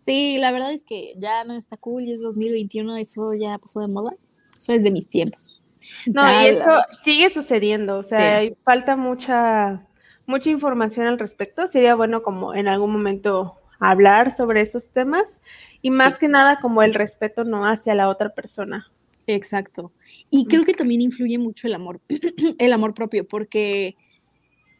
[0.06, 3.80] sí, la verdad es que ya no está cool y es 2021, eso ya pasó
[3.80, 4.14] de moda.
[4.56, 5.62] Eso es de mis tiempos.
[6.06, 6.70] No, y eso
[7.04, 9.87] sigue sucediendo, o sea, falta mucha,
[10.26, 11.68] mucha información al respecto.
[11.68, 15.38] Sería bueno como en algún momento hablar sobre esos temas
[15.82, 18.90] y más que nada como el respeto no hacia la otra persona.
[19.26, 19.92] Exacto.
[20.30, 22.00] Y creo que también influye mucho el amor,
[22.58, 23.96] el amor propio, porque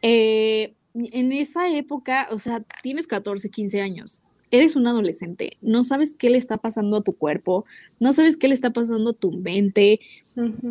[0.01, 6.15] eh, en esa época, o sea, tienes 14, 15 años, eres un adolescente, no sabes
[6.17, 7.65] qué le está pasando a tu cuerpo,
[7.99, 9.99] no sabes qué le está pasando a tu mente,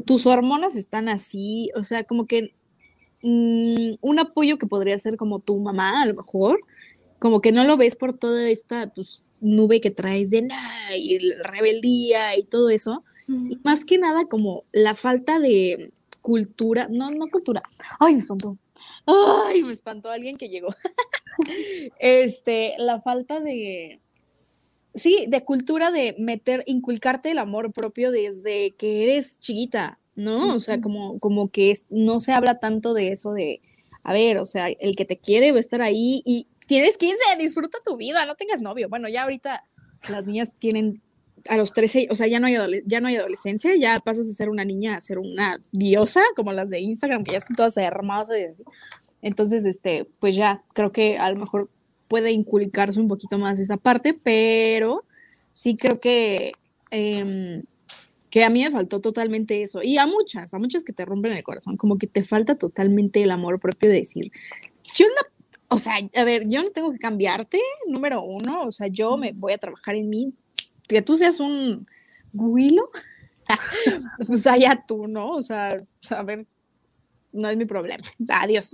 [0.04, 2.54] tus hormonas están así, o sea, como que
[3.22, 6.60] mm, un apoyo que podría ser como tu mamá, a lo mejor,
[7.18, 11.18] como que no lo ves por toda esta pues, nube que traes de nada y
[11.42, 17.28] rebeldía y todo eso y más que nada como la falta de cultura, no, no
[17.28, 17.62] cultura.
[17.98, 18.58] Ay, me espantó.
[19.06, 20.68] Ay, me espantó alguien que llegó.
[21.98, 24.00] este, la falta de,
[24.94, 30.54] sí, de cultura de meter, inculcarte el amor propio desde que eres chiquita, ¿no?
[30.54, 33.60] O sea, como, como que no se habla tanto de eso de,
[34.02, 37.16] a ver, o sea, el que te quiere va a estar ahí y tienes 15,
[37.38, 38.88] disfruta tu vida, no tengas novio.
[38.88, 39.64] Bueno, ya ahorita
[40.08, 41.02] las niñas tienen
[41.48, 44.34] a los 13, o sea, ya no, hay ya no hay adolescencia, ya pasas de
[44.34, 47.76] ser una niña a ser una diosa, como las de Instagram, que ya están todas
[47.76, 48.36] hermosas.
[49.22, 51.70] Entonces, este, pues ya creo que a lo mejor
[52.08, 55.04] puede inculcarse un poquito más esa parte, pero
[55.52, 56.52] sí creo que,
[56.90, 57.64] em,
[58.30, 59.82] que a mí me faltó totalmente eso.
[59.82, 63.22] Y a muchas, a muchas que te rompen el corazón, como que te falta totalmente
[63.22, 64.32] el amor propio de decir,
[64.94, 65.34] yo no
[65.74, 69.32] o sea, a ver, yo no tengo que cambiarte, número uno, o sea, yo me
[69.32, 70.32] voy a trabajar en mí,
[70.88, 71.86] que tú seas un
[72.32, 72.86] guilo,
[74.26, 75.30] pues allá tú, ¿no?
[75.30, 75.76] O sea,
[76.10, 76.46] a ver,
[77.32, 78.04] no es mi problema.
[78.28, 78.72] Adiós.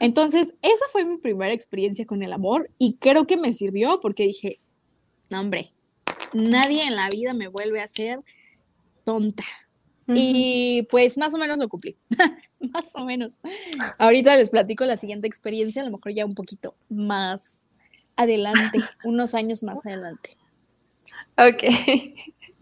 [0.00, 4.24] Entonces, esa fue mi primera experiencia con el amor y creo que me sirvió porque
[4.24, 4.60] dije,
[5.30, 5.72] no, hombre,
[6.32, 8.20] nadie en la vida me vuelve a hacer
[9.04, 9.44] tonta.
[10.14, 11.96] Y pues más o menos lo cumplí,
[12.72, 13.40] más o menos.
[13.98, 17.62] Ahorita les platico la siguiente experiencia, a lo mejor ya un poquito más
[18.16, 20.36] adelante, unos años más adelante.
[21.38, 21.62] Ok.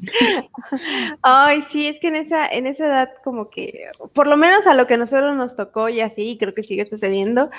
[1.23, 4.75] Ay, sí, es que en esa, en esa edad como que, por lo menos a
[4.75, 7.51] lo que a nosotros nos tocó y así, creo que sigue sucediendo,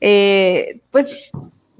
[0.00, 1.30] eh, pues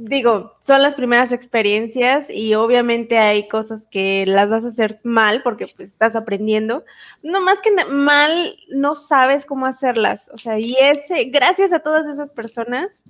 [0.09, 5.43] digo, son las primeras experiencias y obviamente hay cosas que las vas a hacer mal
[5.43, 6.85] porque pues estás aprendiendo.
[7.23, 10.29] No más que mal, no sabes cómo hacerlas.
[10.33, 13.03] O sea, y ese, gracias a todas esas personas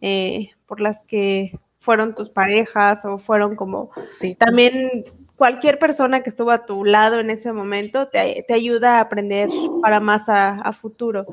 [0.00, 4.34] eh, por las que fueron tus parejas o fueron como sí.
[4.34, 5.04] también
[5.40, 9.48] cualquier persona que estuvo a tu lado en ese momento te, ayuda a aprender
[9.80, 11.24] para más a, futuro.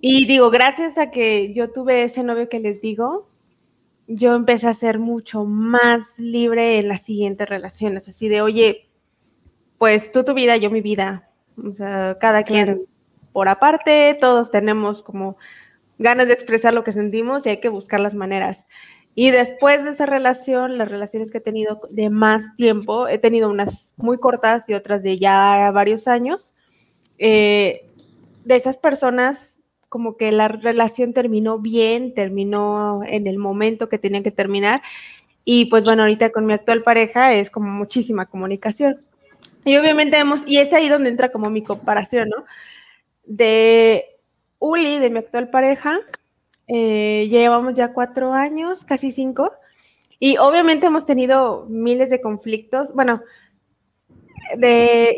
[0.00, 3.28] Y digo, gracias a que yo tuve ese novio que les digo,
[4.06, 8.88] yo empecé a ser mucho más libre en las siguientes relaciones, así de, oye,
[9.76, 11.28] pues tú tu vida, yo mi vida.
[11.62, 12.86] O sea, cada quien
[13.34, 15.36] por aparte, todos tenemos como
[15.98, 18.66] ganas de expresar lo que sentimos y hay que buscar las maneras.
[19.20, 23.50] Y después de esa relación, las relaciones que he tenido de más tiempo, he tenido
[23.50, 26.54] unas muy cortas y otras de ya varios años,
[27.18, 27.84] eh,
[28.46, 29.58] de esas personas
[29.90, 34.80] como que la relación terminó bien, terminó en el momento que tenía que terminar.
[35.44, 39.04] Y pues bueno, ahorita con mi actual pareja es como muchísima comunicación.
[39.66, 42.46] Y obviamente hemos, y es ahí donde entra como mi comparación, ¿no?
[43.26, 44.02] De
[44.58, 45.98] Uli, de mi actual pareja,
[46.72, 49.52] eh, llevamos ya cuatro años, casi cinco,
[50.20, 53.22] y obviamente hemos tenido miles de conflictos, bueno,
[54.56, 55.16] de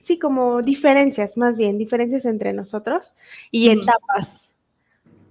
[0.00, 3.16] sí, como diferencias, más bien, diferencias entre nosotros
[3.50, 4.54] y etapas.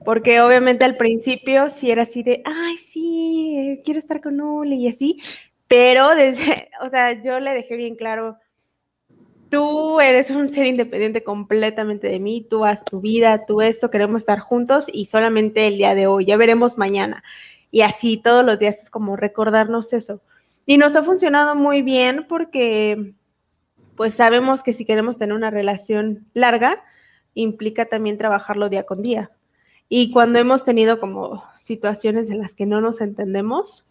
[0.04, 4.88] Porque obviamente al principio sí era así de, ay, sí, quiero estar con Uli y
[4.90, 5.22] así,
[5.68, 8.38] pero desde, o sea, yo le dejé bien claro,
[9.52, 14.22] tú eres un ser independiente completamente de mí, tú haz tu vida, tú esto, queremos
[14.22, 17.24] estar juntos y solamente el día de hoy, ya veremos mañana.
[17.70, 20.22] Y así todos los días es como recordarnos eso.
[20.66, 23.14] Y nos ha funcionado muy bien porque
[23.96, 26.84] pues sabemos que si queremos tener una relación larga,
[27.34, 29.32] implica también trabajarlo día con día.
[29.90, 33.86] Y cuando hemos tenido como situaciones en las que no nos entendemos,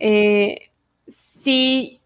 [0.00, 0.70] eh,
[1.06, 1.97] sí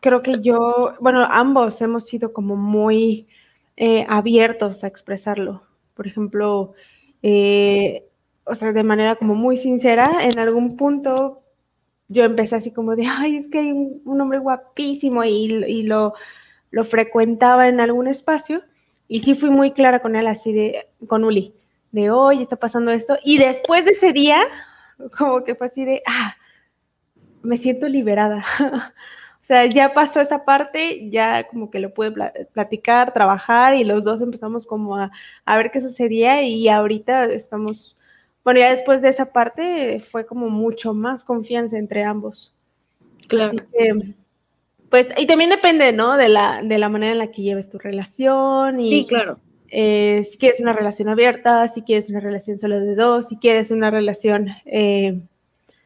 [0.00, 3.28] creo que yo, bueno, ambos hemos sido como muy
[3.76, 5.62] eh, abiertos a expresarlo.
[5.94, 6.74] Por ejemplo,
[7.22, 8.06] eh,
[8.44, 11.42] o sea, de manera como muy sincera, en algún punto
[12.08, 16.14] yo empecé así como de, ay, es que hay un, hombre guapísimo y, y lo,
[16.70, 18.62] lo, frecuentaba en algún espacio.
[19.08, 21.54] Y sí fui muy clara con él, así de, con Uli,
[21.92, 23.18] de, hoy está pasando esto.
[23.24, 24.40] Y después de ese día,
[25.18, 26.36] como que fue así de, ah,
[27.42, 28.44] me siento liberada.
[29.48, 32.12] O sea, ya pasó esa parte, ya como que lo pude
[32.52, 35.10] platicar, trabajar y los dos empezamos como a,
[35.46, 37.96] ver qué sucedía y ahorita estamos,
[38.44, 42.52] bueno, ya después de esa parte fue como mucho más confianza entre ambos.
[43.26, 43.54] Claro.
[44.90, 46.18] pues, y también depende, ¿no?
[46.18, 48.90] De la, de la manera en la que lleves tu relación y...
[48.90, 49.38] Sí, claro.
[49.70, 53.70] Eh, si quieres una relación abierta, si quieres una relación solo de dos, si quieres
[53.70, 54.48] una relación...
[54.66, 55.22] Eh,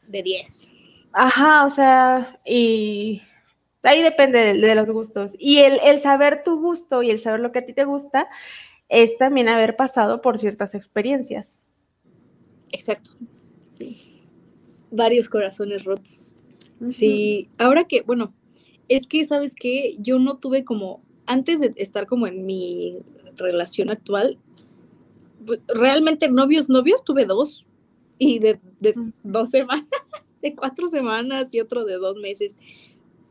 [0.08, 0.66] de diez.
[1.12, 3.22] Ajá, o sea, y
[3.82, 5.34] Ahí depende de, los gustos.
[5.38, 8.28] Y el, saber tu gusto y el saber lo que a ti te gusta
[8.88, 11.58] es también haber pasado por ciertas experiencias.
[12.70, 13.10] Exacto.
[13.70, 14.22] Sí.
[14.90, 16.36] Varios corazones rotos.
[16.88, 18.34] Sí, ahora que, bueno,
[18.88, 19.96] es que, ¿sabes qué?
[20.00, 22.98] Yo no tuve como, antes de estar como en mi
[23.36, 24.38] relación actual,
[25.46, 27.66] pues, realmente novios, novios tuve dos.
[28.18, 29.88] Y de, de dos semanas,
[30.42, 32.56] de cuatro semanas y otro de dos meses.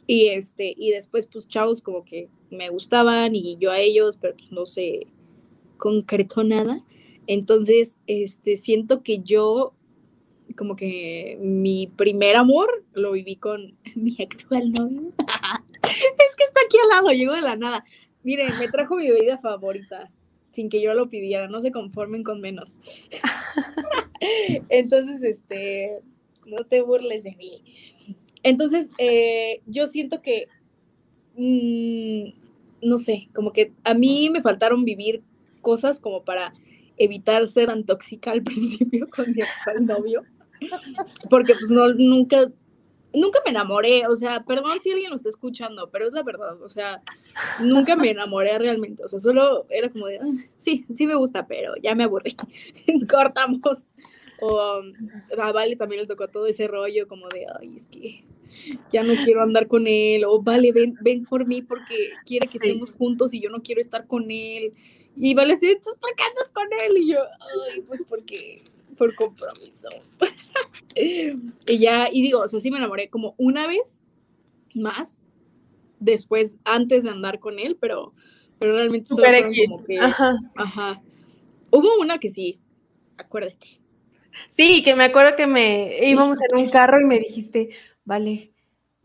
[0.08, 4.36] Y este, y después, pues, chavos como que me gustaban y yo a ellos, pero
[4.36, 5.08] pues no se
[5.78, 6.84] concretó nada.
[7.28, 9.74] Entonces, este, siento que yo,
[10.58, 15.14] como que mi primer amor lo viví con mi actual novio.
[15.84, 17.86] es que está aquí al lado, llegó de la nada.
[18.24, 20.12] Miren, me trajo mi bebida favorita,
[20.52, 22.80] sin que yo lo pidiera, no se conformen con menos.
[24.70, 26.02] Entonces, este,
[26.46, 27.64] no te burles de mí.
[28.44, 30.48] Entonces, eh, yo siento que,
[31.36, 35.24] mm, no sé, como que a mí me faltaron vivir
[35.62, 36.54] cosas como para
[36.98, 40.24] evitar ser tan tóxica al principio con mi actual novio,
[41.30, 42.52] porque pues no, nunca,
[43.14, 46.62] nunca me enamoré, o sea, perdón si alguien lo está escuchando, pero es la verdad,
[46.62, 47.02] o sea,
[47.60, 51.48] nunca me enamoré realmente, o sea, solo era como de, ah, sí, sí me gusta,
[51.48, 52.36] pero ya me aburrí,
[53.10, 53.90] cortamos.
[54.42, 58.24] O a Vale también le tocó todo ese rollo como de, ay, es que
[58.92, 62.58] ya no quiero andar con él, o vale, ven, ven por mí porque quiere que
[62.58, 64.74] estemos juntos y yo no quiero estar con él.
[65.18, 66.98] Y vale, sí, ¿tú por qué andas con él?
[66.98, 67.20] Y yo,
[67.74, 68.62] ay, pues porque,
[68.98, 69.88] por compromiso.
[70.96, 74.02] y ya, y digo, o sea, sí me enamoré como una vez
[74.74, 75.24] más,
[76.00, 78.14] después, antes de andar con él, pero,
[78.60, 79.28] pero realmente solo
[79.66, 80.38] como que, ajá.
[80.56, 81.02] ajá.
[81.72, 82.60] Hubo una que sí,
[83.18, 83.81] acuérdate.
[84.52, 87.70] Sí, que me acuerdo que me íbamos en un carro y me dijiste,
[88.06, 88.52] vale,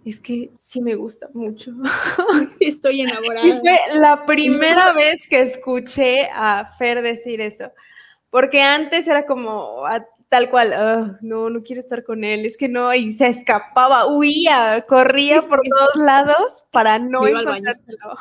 [0.05, 1.73] es que sí me gusta mucho.
[2.49, 3.61] Sí, estoy enamorada.
[3.61, 7.73] fue la primera vez que escuché a Fer decir eso,
[8.31, 9.83] porque antes era como
[10.29, 14.85] tal cual, no, no quiero estar con él, es que no, y se escapaba, huía,
[14.89, 18.17] corría por todos lados para no encontrárselo.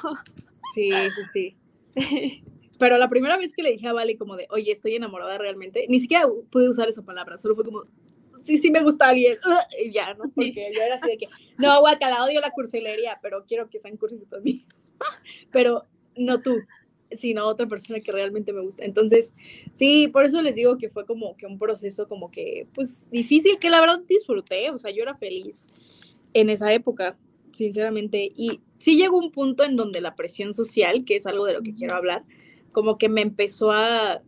[0.73, 0.91] Sí,
[1.33, 1.55] sí,
[1.95, 2.44] sí.
[2.77, 5.85] Pero la primera vez que le dije a Vale como de, oye, estoy enamorada realmente,
[5.89, 7.83] ni siquiera pude usar esa palabra, solo fue como,
[8.43, 9.35] sí, sí me gusta alguien,
[9.83, 10.29] y ya, ¿no?
[10.33, 13.97] Porque yo era así de que, no, guacala, odio la cursilería, pero quiero que sean
[13.97, 14.65] cursis conmigo.
[15.51, 15.85] pero
[16.15, 16.57] no tú,
[17.11, 18.85] sino otra persona que realmente me gusta.
[18.85, 19.33] Entonces,
[19.73, 23.59] sí, por eso les digo que fue como que un proceso como que, pues, difícil,
[23.59, 25.67] que la verdad disfruté, o sea, yo era feliz
[26.33, 27.17] en esa época,
[27.53, 31.53] sinceramente, y sí llegó un punto en donde la presión social, que es algo de
[31.53, 32.23] lo que quiero hablar,
[32.75, 34.21] como que me empezó a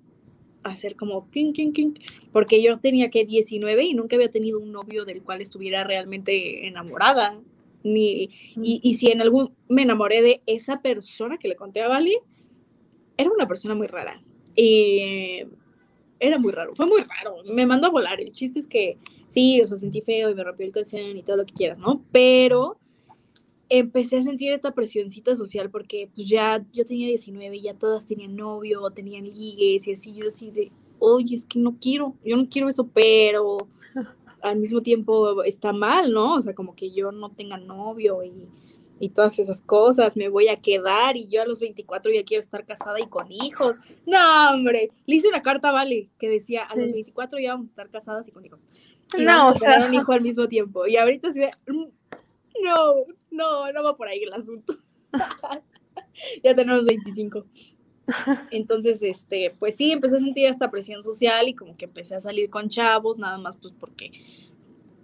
[0.64, 1.96] hacer como king, king, king,
[2.32, 6.66] porque yo tenía que 19 y nunca había tenido un novio del cual estuviera realmente
[6.66, 7.38] enamorada.
[7.84, 11.90] Ni, y, y, si en algún me enamoré de esa persona que le conté a
[11.90, 12.18] Vali,
[13.18, 14.24] era una persona muy rara.
[14.56, 15.44] Y
[16.18, 17.44] era muy raro, fue muy raro.
[17.54, 18.22] Me mandó a volar.
[18.22, 21.24] El chiste es que sí, o sea, sentí feo y me rompió el calzón y
[21.24, 22.02] todo lo que quieras, ¿no?
[22.14, 22.80] Pero
[23.70, 28.06] empecé a sentir esta presioncita social porque pues ya yo tenía 19 y ya todas
[28.06, 32.38] tenían novio, tenían ligues y así, yo así de, oye, es que no quiero, yo
[32.38, 33.58] no quiero eso, pero
[34.42, 36.36] al mismo tiempo está mal, ¿no?
[36.36, 38.48] O sea, como que yo no tenga novio y,
[39.00, 42.42] y todas esas cosas, me voy a quedar y yo a los 24 ya quiero
[42.42, 43.78] estar casada y con hijos.
[44.06, 47.72] No, hombre, le hice una carta, vale, que decía, a los 24 ya vamos a
[47.72, 48.68] estar casadas y con hijos.
[49.20, 50.88] no, o sea, un hijo al mismo tiempo.
[50.88, 51.86] Y ahorita así de, mm,
[52.64, 53.06] no,
[53.38, 54.78] no, no va por ahí el asunto.
[56.44, 57.46] ya tenemos 25.
[58.52, 62.20] Entonces, este, pues sí, empecé a sentir esta presión social y como que empecé a
[62.20, 64.12] salir con chavos, nada más pues porque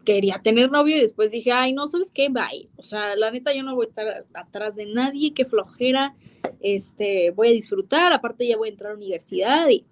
[0.06, 2.30] quería tener novio y después dije, ay, no, ¿sabes qué?
[2.30, 2.70] Bye.
[2.78, 6.16] O sea, la neta, yo no voy a estar atrás de nadie, qué flojera,
[6.60, 9.86] este, voy a disfrutar, aparte ya voy a entrar a la universidad y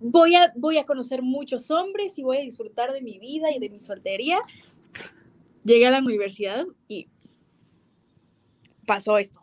[0.00, 3.58] voy a, voy a conocer muchos hombres y voy a disfrutar de mi vida y
[3.58, 4.38] de mi soltería.
[5.64, 7.08] Llegué a la universidad y
[8.84, 9.40] pasó esto.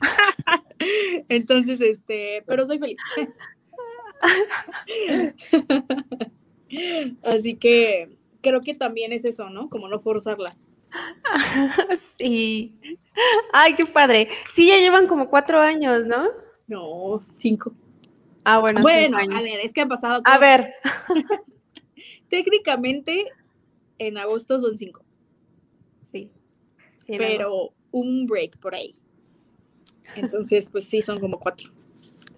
[1.28, 2.98] Entonces, este, pero soy feliz.
[7.22, 8.08] Así que
[8.40, 9.68] creo que también es eso, ¿no?
[9.68, 10.56] Como no forzarla.
[12.18, 12.78] Sí.
[13.52, 14.28] Ay, qué padre.
[14.54, 16.28] Sí, ya llevan como cuatro años, ¿no?
[16.68, 17.74] No, cinco.
[18.44, 18.82] Ah, bueno.
[18.82, 20.22] Bueno, a ver, es que han pasado.
[20.24, 20.74] A ver.
[22.28, 23.24] Técnicamente,
[23.98, 25.04] en agosto son cinco.
[26.12, 26.30] Sí.
[27.06, 28.96] pero un break por ahí.
[30.16, 31.70] Entonces, pues sí, son como cuatro.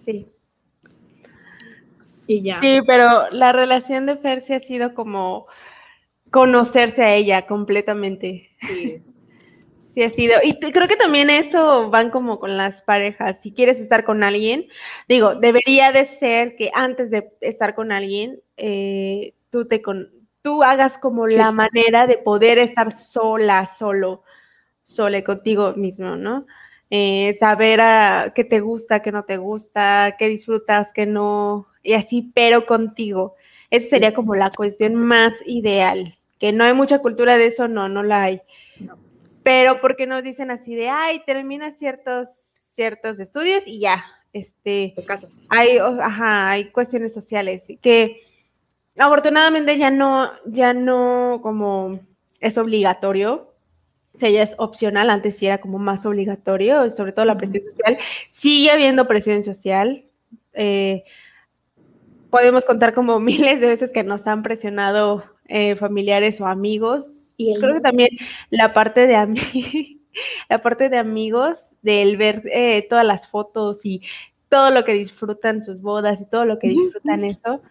[0.05, 0.27] Sí.
[2.27, 2.59] Y ya.
[2.61, 5.47] Sí, pero la relación de Fer ha sido como
[6.29, 8.51] conocerse a ella completamente.
[8.61, 9.01] Sí.
[9.95, 10.35] Sí ha sido.
[10.43, 13.39] Y creo que también eso van como con las parejas.
[13.41, 14.67] Si quieres estar con alguien,
[15.07, 20.11] digo, debería de ser que antes de estar con alguien, eh, tú te con,
[20.43, 24.23] tú hagas como la manera de poder estar sola, solo
[24.87, 26.47] sole contigo mismo, ¿no?
[26.89, 31.93] Eh, saber a, qué te gusta, qué no te gusta, qué disfrutas, qué no, y
[31.93, 33.35] así, pero contigo.
[33.69, 36.17] Esa sería como la cuestión más ideal.
[36.39, 38.41] Que no hay mucha cultura de eso, no, no la hay.
[39.43, 42.29] Pero porque nos dicen así de, ay, termina ciertos,
[42.73, 44.93] ciertos estudios y ya, este.
[45.49, 48.21] Hay, ajá, hay cuestiones sociales que
[48.97, 51.99] afortunadamente ya no, ya no como
[52.39, 53.53] es obligatorio,
[54.17, 57.63] o sea, ya es opcional, antes sí era como más obligatorio, sobre todo la presión
[57.69, 57.99] social.
[58.31, 60.05] Sigue habiendo presión social.
[60.53, 61.03] Eh,
[62.31, 67.31] podemos contar como miles de veces que nos han presionado eh, familiares o amigos.
[67.37, 68.09] Y creo que también
[68.49, 69.15] la parte de
[70.49, 74.01] la parte de amigos, del ver eh, todas las fotos y
[74.49, 77.61] todo lo que disfrutan sus bodas y todo lo que disfrutan eso,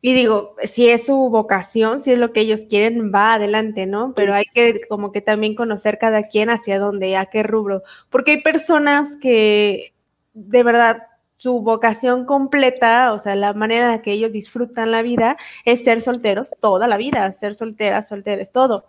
[0.00, 4.14] y digo, si es su vocación, si es lo que ellos quieren, va adelante, ¿no?
[4.14, 8.32] Pero hay que como que también conocer cada quien hacia dónde, a qué rubro, porque
[8.32, 9.94] hay personas que
[10.34, 11.02] de verdad
[11.36, 15.84] su vocación completa, o sea, la manera en la que ellos disfrutan la vida es
[15.84, 18.86] ser solteros toda la vida, ser solteras, solteras, todo.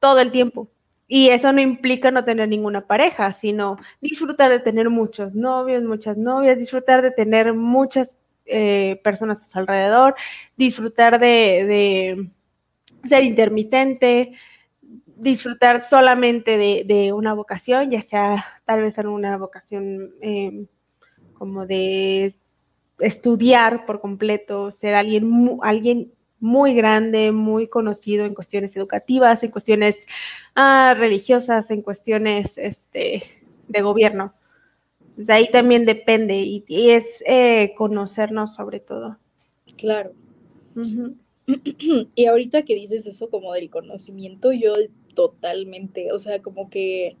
[0.00, 0.68] todo el tiempo.
[1.08, 6.16] Y eso no implica no tener ninguna pareja, sino disfrutar de tener muchos novios, muchas
[6.16, 8.14] novias, disfrutar de tener muchas
[8.46, 10.14] eh, personas a su alrededor,
[10.56, 12.28] disfrutar de,
[13.04, 14.32] ser intermitente,
[15.06, 20.66] disfrutar solamente de, una vocación, ya sea tal vez en una vocación em,
[21.34, 22.34] como de
[22.98, 26.12] estudiar por completo, ser alguien, alguien
[26.42, 29.96] muy grande, muy conocido en cuestiones educativas, en cuestiones
[30.56, 33.22] ah, religiosas, en cuestiones este,
[33.68, 34.34] de gobierno.
[35.14, 39.18] Pues ahí también depende y, es eh, conocernos sobre todo.
[39.76, 40.12] Claro.
[42.14, 44.74] Y ahorita que dices eso como del conocimiento, yo
[45.14, 47.16] totalmente, o sea, como que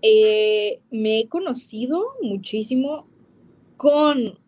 [0.00, 3.06] eh, me he conocido muchísimo
[3.76, 4.38] con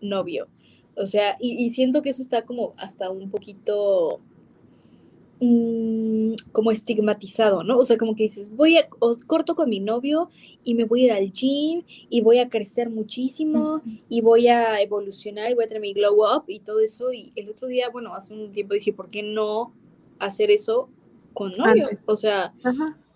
[0.00, 0.48] novio.
[0.96, 4.20] O sea, y, siento que eso está como hasta un poquito
[5.42, 7.78] mm, como estigmatizado, ¿no?
[7.78, 8.88] O sea, como que dices, voy a,
[9.26, 10.30] corto con mi novio
[10.64, 14.80] y me voy a ir al gym y voy a crecer muchísimo y voy a
[14.80, 17.12] evolucionar y voy a tener mi glow up y todo eso.
[17.12, 19.72] Y el otro día, bueno, hace un tiempo dije, ¿por qué no
[20.18, 20.88] hacer eso
[21.34, 21.88] con novio?
[22.06, 22.54] O sea,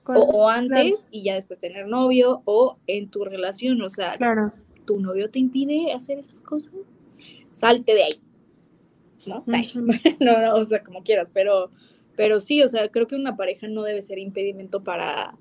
[0.05, 4.53] o, antes y ya después tener novio o en tu relación, o sea, claro.
[4.85, 6.97] ¿tu novio te impide hacer esas cosas?
[7.57, 8.20] salte de ahí.
[9.24, 9.43] ¿No?
[10.20, 11.70] no, no, o sea, como quieras, pero,
[12.16, 15.36] pero sí, o sea, creo que una pareja no debe ser impedimento para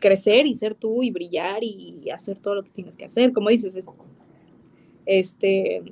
[0.00, 3.48] crecer y ser tú y brillar y hacer todo lo que tienes que hacer, como
[3.48, 3.78] dices,
[5.06, 5.82] este,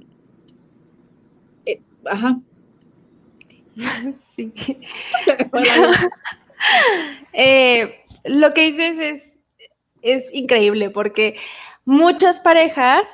[1.66, 2.40] eh, ajá.
[4.36, 4.52] Sí.
[7.32, 9.22] Eh, lo que dices es,
[10.02, 11.36] es increíble porque
[11.84, 13.06] muchas parejas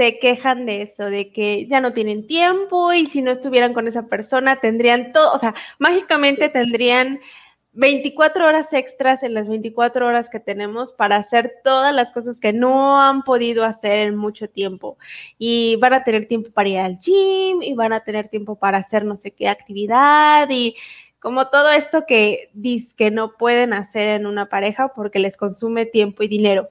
[0.00, 3.86] se quejan de eso, de que ya no tienen tiempo y si no estuvieran con
[3.86, 7.20] esa persona tendrían todo, o sea, mágicamente tendrían
[7.72, 12.54] 24 horas extras en las 24 horas que tenemos para hacer todas las cosas que
[12.54, 14.96] no han podido hacer en mucho tiempo.
[15.36, 18.78] Y van a tener tiempo para ir al gym y van a tener tiempo para
[18.78, 20.76] hacer no sé qué actividad y
[21.18, 22.50] como todo esto que,
[22.96, 26.70] que no pueden hacer en una pareja porque les consume tiempo y dinero.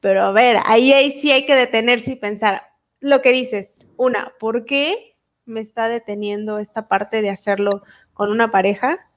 [0.00, 2.69] Pero a ver, ahí, ahí sí hay que detenerse y pensar,
[3.00, 7.82] lo que dices, una, ¿por qué me está deteniendo esta parte de hacerlo
[8.14, 9.10] con una pareja?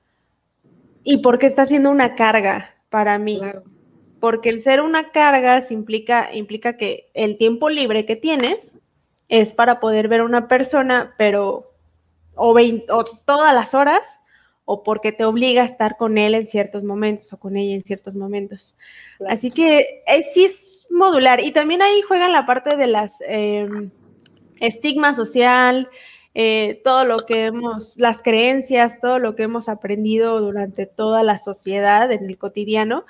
[1.03, 3.41] ¿Y por qué está siendo una carga para mí?
[4.19, 8.77] Porque el ser una carga implica, implica que el tiempo libre que tienes
[9.27, 11.73] es para poder ver a una persona, pero
[12.35, 14.01] o, o todas las horas,
[14.65, 17.81] o porque te obliga a estar con él en ciertos momentos o con ella en
[17.81, 18.75] ciertos momentos.
[19.27, 21.39] Así que eh, sí es modular.
[21.41, 23.91] Y también ahí juega la parte de las em,
[24.59, 25.89] estigma social,
[26.35, 31.39] eh, todo lo que hemos, las creencias, todo lo que hemos aprendido durante toda la
[31.39, 33.05] sociedad en el cotidiano,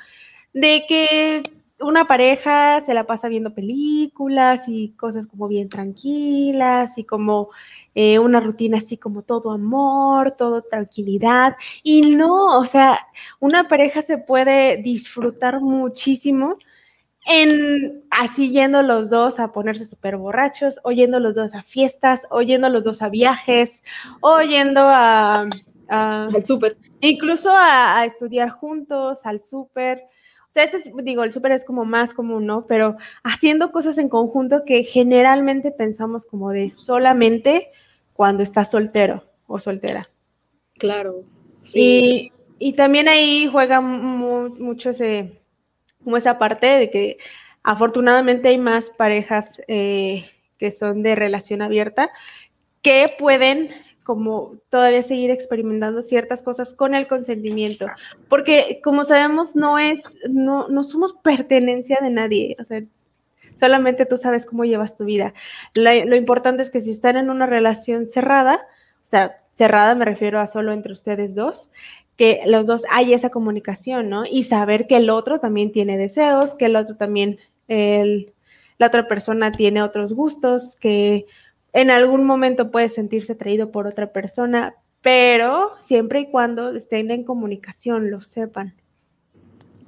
[0.53, 1.43] de que
[1.79, 7.49] una pareja se la pasa viendo películas y cosas como bien tranquilas y como
[7.95, 11.55] eh, una rutina así como todo amor, todo tranquilidad.
[11.84, 12.99] Y no, o sea,
[13.39, 16.57] una pareja se puede disfrutar muchísimo
[17.26, 22.21] en así yendo los dos a ponerse súper borrachos, o yendo los dos a fiestas,
[22.30, 23.84] o yendo los dos a viajes,
[24.21, 25.47] o yendo a...
[25.88, 26.78] al súper.
[26.99, 30.03] Incluso a, estudiar juntos, al súper.
[30.49, 32.65] O sea, ese digo, el súper es como más común, ¿no?
[32.67, 37.71] Pero haciendo cosas en conjunto que generalmente pensamos como de solamente
[38.13, 40.09] cuando estás soltero o soltera.
[40.78, 41.24] Claro.
[41.61, 42.32] Sí.
[42.59, 45.42] Y, y también ahí juega mucho ese
[46.04, 47.18] como esa parte de que
[47.64, 52.12] afortunadamente hay más parejas eh, que son de relación abierta
[52.82, 53.70] que pueden
[54.04, 57.88] como todavía seguir experimentando ciertas cosas con el consentimiento,
[58.28, 62.84] porque como sabemos no es, no, no somos pertenencia de nadie, o sea,
[63.58, 65.34] solamente tú sabes cómo llevas tu vida.
[65.74, 68.68] lo importante es que si están en una relación cerrada,
[69.06, 71.70] o sea, cerrada me refiero a solo entre ustedes dos,
[72.16, 74.24] que los dos hay esa comunicación, ¿no?
[74.26, 78.34] Y saber que el otro también tiene deseos, que el otro también, el,
[78.78, 81.26] la otra persona tiene otros gustos, que
[81.74, 87.24] en algún momento puede sentirse atraído por otra persona, pero siempre y cuando estén en
[87.24, 88.76] comunicación, lo sepan.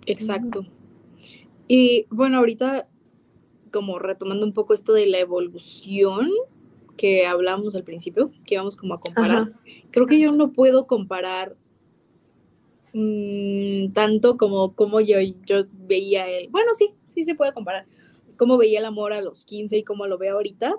[0.08, 0.66] Exacto.
[1.68, 2.88] Y bueno, ahorita,
[3.72, 6.30] como retomando un poco esto de la evolución
[6.98, 9.54] que hablamos al principio, que vamos como a comparar,
[9.92, 11.56] creo que yo no puedo comparar
[12.98, 17.86] Mm, tanto como, como yo, yo veía el, bueno, sí, sí se puede comparar,
[18.38, 20.76] cómo veía el amor a los 15 y cómo lo veo ahorita.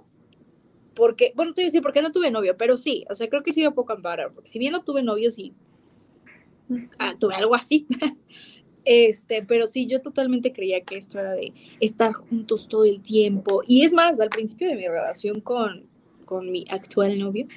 [0.94, 3.42] Porque, bueno, te voy a decir, porque no tuve novio, pero sí, o sea, creo
[3.42, 5.52] que sí lo puedo comparar, porque si bien no tuve novio, sí,
[6.98, 7.86] ah, tuve algo así.
[8.88, 13.64] Este, pero sí, yo totalmente creía que esto era de estar juntos todo el tiempo.
[13.66, 15.86] Y es más, al principio de mi relación con,
[16.24, 17.48] con mi actual novio,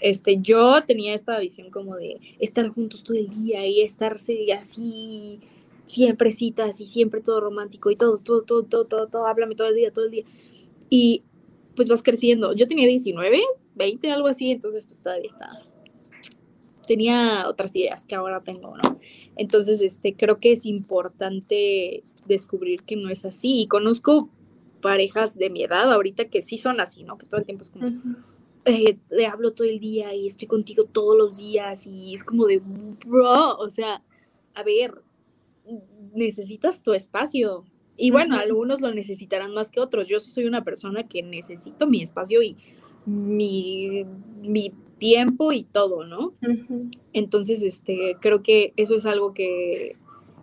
[0.00, 5.40] este, yo tenía esta visión como de estar juntos todo el día y estarse así,
[5.86, 9.76] siempre citas y siempre todo romántico y todo, todo, todo, todo, todo, háblame todo el
[9.76, 10.24] día, todo el día.
[10.90, 11.22] Y
[11.74, 12.54] pues vas creciendo.
[12.54, 13.40] Yo tenía 19,
[13.74, 15.62] 20, algo así, entonces pues todavía está.
[16.86, 19.00] Tenía otras ideas que ahora tengo, ¿no?
[19.34, 23.58] Entonces, este, creo que es importante descubrir que no es así.
[23.62, 24.30] Y conozco
[24.80, 27.18] parejas de mi edad ahorita que sí son así, ¿no?
[27.18, 27.90] Que todo el tiempo es como,
[28.66, 32.46] eh, te hablo todo el día y estoy contigo todos los días y es como
[32.46, 32.60] de,
[33.06, 34.02] bro, o sea,
[34.54, 35.02] a ver,
[36.12, 37.64] necesitas tu espacio.
[37.96, 40.08] Y bueno, algunos lo necesitarán más que otros.
[40.08, 42.56] Yo soy una persona que necesito mi espacio y
[43.06, 44.04] mi,
[44.42, 46.34] mi tiempo y todo, ¿no?
[47.12, 49.96] Entonces, este, creo que eso es algo que,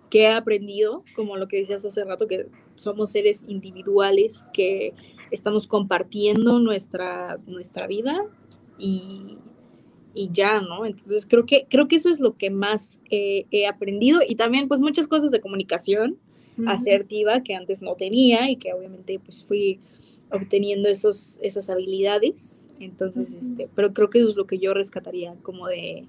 [0.10, 4.94] que he aprendido, como lo que decías hace rato, que somos seres individuales, que
[5.34, 8.26] estamos compartiendo nuestra, nuestra vida
[8.78, 9.38] y,
[10.14, 10.86] y ya, ¿no?
[10.86, 14.80] Entonces creo que, creo que eso es lo que más he aprendido y también pues
[14.80, 16.18] muchas cosas de comunicación
[16.68, 19.80] asertiva que antes no tenía y que obviamente pues fui
[20.32, 22.72] obteniendo esos, esas habilidades.
[22.80, 26.06] Entonces, este, pero creo que eso es lo que yo rescataría como de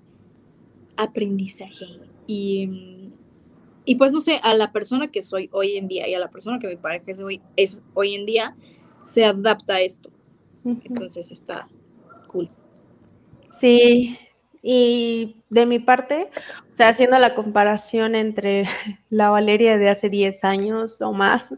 [0.97, 1.87] aprendizaje.
[2.27, 3.11] Y,
[3.85, 6.31] y pues no sé, a la persona que soy hoy en día y a la
[6.31, 8.57] persona que me parece que hoy, es hoy en día,
[9.05, 10.11] se adapta a esto.
[10.65, 11.69] Entonces está
[12.27, 12.51] cool.
[13.61, 14.19] Sí,
[14.63, 16.31] y de mi parte,
[16.73, 18.65] o sea, haciendo la comparación entre
[19.11, 21.55] la Valeria de hace 10 años o más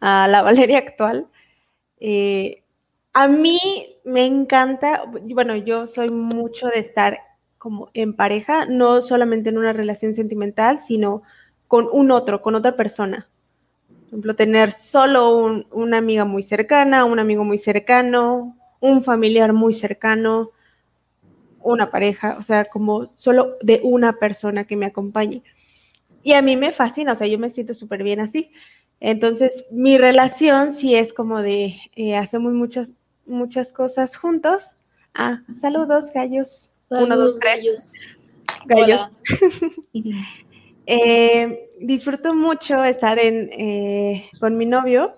[0.00, 1.26] a la Valeria actual,
[1.98, 2.62] eh,
[3.12, 3.58] a mí
[4.04, 7.18] me encanta, bueno, yo soy mucho de estar
[7.58, 11.22] como en pareja, no solamente en una relación sentimental, sino
[11.66, 13.28] con un otro, con otra persona.
[14.16, 20.52] Ejemplo, tener solo una amiga muy cercana, un amigo muy cercano, un familiar muy cercano,
[21.60, 25.42] una pareja, o sea, como solo de una persona que me acompañe.
[26.22, 28.50] Y a mí me fascina, o sea, yo me siento súper bien así.
[29.00, 32.92] Entonces, mi relación sí es como de, eh, hacemos muchas,
[33.26, 34.64] muchas cosas juntos.
[35.12, 36.70] Ah, saludos, gallos.
[36.88, 37.92] Uno, dos, tres.
[38.64, 39.10] Gallos.
[40.86, 45.16] Eh, disfruto mucho estar en, eh, con mi novio,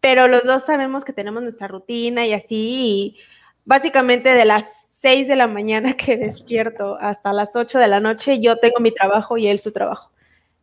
[0.00, 3.16] pero los dos sabemos que tenemos nuestra rutina y así, y
[3.64, 4.64] básicamente de las
[5.00, 8.90] 6 de la mañana que despierto hasta las 8 de la noche, yo tengo mi
[8.90, 10.10] trabajo y él su trabajo.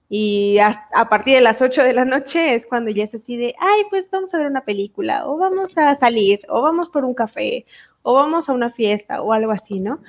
[0.09, 3.55] Y a, partir de las 8 de la noche es cuando ya es así de,
[3.59, 7.15] ay, pues vamos a ver una película, o vamos a salir, o vamos por un
[7.15, 7.65] café,
[8.03, 9.99] o vamos a una fiesta, o algo así, ¿no?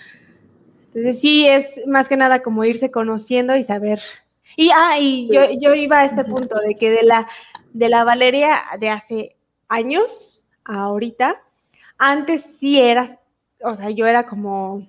[0.97, 4.01] Entonces sí, es más que nada como irse conociendo y saber.
[4.57, 7.29] Y, ah, y yo, yo iba a este punto de que de la,
[7.75, 9.37] de la Valeria de hace
[9.69, 11.43] años a ahorita,
[11.99, 13.19] antes sí eras,
[13.63, 14.89] o sea, yo era como,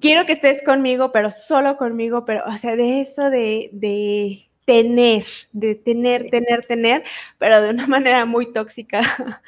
[0.00, 5.26] quiero que estés conmigo, pero solo conmigo, pero, o sea, de eso de, de tener,
[5.50, 7.02] de tener, tener, tener,
[7.36, 9.42] pero de una manera muy tóxica.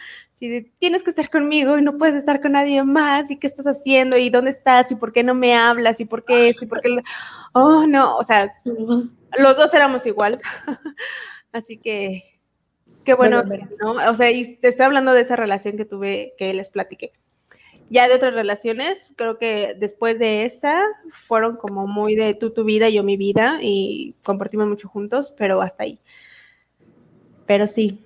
[0.49, 3.67] Si tienes que estar conmigo y no puedes estar con nadie más, y qué estás
[3.67, 6.69] haciendo, y dónde estás, y por qué no me hablas, y por qué esto, y
[6.69, 6.99] por qué...
[7.53, 8.53] Oh, no, o sea,
[9.39, 10.41] los dos éramos igual.
[11.53, 12.25] Así que,
[13.05, 14.11] qué bueno, ¿no?
[14.11, 17.13] O sea, y te estoy hablando de esa relación que tuve, que les platiqué.
[17.91, 20.83] Ya de otras relaciones, creo que después de esa,
[21.13, 25.63] fueron como muy de tú tu vida, yo mi vida, y compartimos mucho juntos, pero
[25.63, 26.01] hasta ahí.
[27.47, 28.05] Pero sí,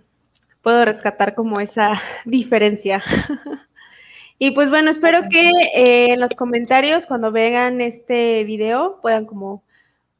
[0.63, 3.03] puedo rescatar como esa diferencia.
[4.39, 9.63] y pues bueno, espero que eh, en los comentarios cuando vean este video puedan como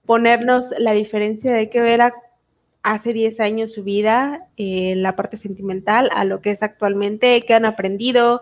[0.07, 2.15] ponernos la diferencia de que era
[2.83, 7.55] hace 10 años su vida, en la parte sentimental, a lo que es actualmente, qué
[7.55, 8.41] han aprendido,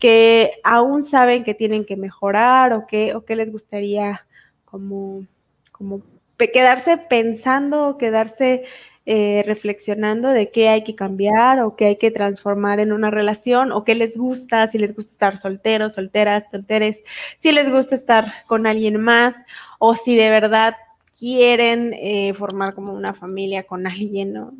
[0.00, 4.26] que aún saben que tienen que mejorar o qué, o qué les gustaría
[4.64, 5.24] como,
[5.70, 6.02] como
[6.36, 8.64] quedarse pensando o quedarse
[9.06, 13.70] eh, reflexionando de qué hay que cambiar o qué hay que transformar en una relación
[13.70, 17.02] o qué les gusta, si les gusta estar solteros, solteras, solteres,
[17.38, 19.34] si les gusta estar con alguien más
[19.78, 20.76] o si de verdad
[21.18, 24.54] quieren eh, formar como una familia con alguien, ¿no?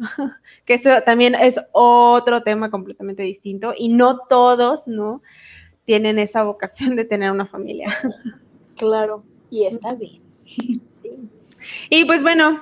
[0.67, 5.23] que eso también es otro tema completamente distinto y no todos, ¿no?
[5.87, 7.95] Tienen esa vocación de tener una familia.
[8.77, 10.21] Claro, y está bien.
[10.45, 10.83] Sí.
[11.89, 12.61] Y pues bueno,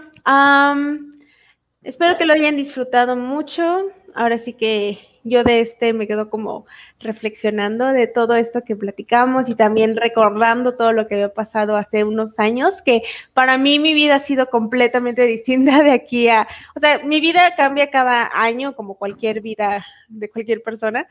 [1.83, 3.89] Espero que lo hayan disfrutado mucho.
[4.15, 6.67] ahora sí que yo de este me quedo como
[7.01, 12.05] reflexionando de todo esto que platicamos y también recordando todo lo que había pasado hace
[12.05, 13.03] unos años, que
[13.33, 17.55] para mí mi vida ha sido completamente distinta de aquí a, o sea, mi vida
[17.57, 21.07] cambia cada año como cualquier vida de cualquier persona,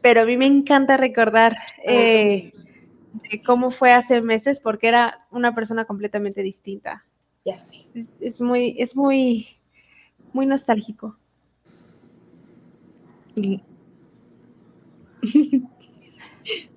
[0.00, 2.52] pero a mí me encanta recordar eh,
[3.44, 7.04] cómo fue hace meses porque era una persona completamente distinta.
[7.44, 7.86] Ya sé.
[8.20, 9.55] Es, muy, es muy,
[10.36, 11.16] muy nostálgico.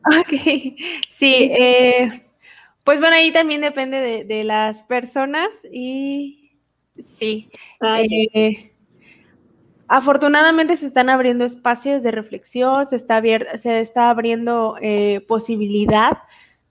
[0.05, 0.32] ok,
[1.10, 2.26] sí, eh,
[2.84, 6.53] pues bueno, ahí también depende de, las personas y
[7.20, 7.49] sí.
[7.82, 8.72] Eh,
[9.88, 16.20] afortunadamente se están abriendo espacios de reflexión, se está, se está abriendo eh, posibilidad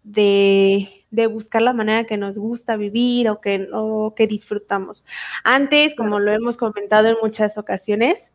[0.04, 5.04] de, buscar la manera que nos gusta vivir o que, o que disfrutamos.
[5.44, 8.32] Antes, como lo hemos comentado en muchas ocasiones,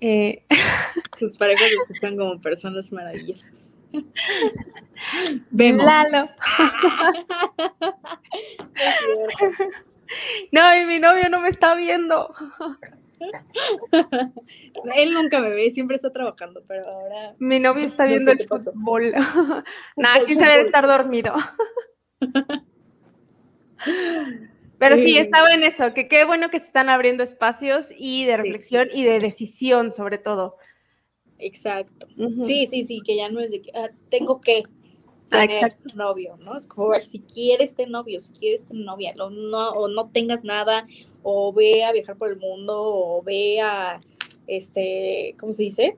[0.00, 0.44] eh,
[1.16, 3.72] sus parejas escuchan como personas maravillosas.
[5.50, 5.84] Vemos.
[5.84, 6.28] Lalo.
[10.52, 12.34] no, y mi novio no me está viendo.
[14.96, 17.34] Él nunca me ve, siempre está trabajando, pero ahora.
[17.38, 19.12] Mi novio está viendo el fútbol.
[19.96, 21.34] Nada, aquí se debe estar dormido.
[24.78, 28.36] Pero sí, estaba en eso, que qué bueno que se están abriendo espacios y de
[28.36, 30.56] reflexión y de decisión, sobre todo.
[31.38, 32.06] Exacto.
[32.44, 34.62] Sí, sí, sí, que ya no es de que ah, tengo que
[35.30, 36.56] ah, tener novio, ¿no?
[36.56, 39.28] Es como, si quieres tener novio, si quieres tener novia, no,
[39.70, 40.86] o no tengas nada,
[41.24, 43.98] o ve a viajar por el mundo, o ve a,
[44.46, 45.96] este, ¿cómo se dice?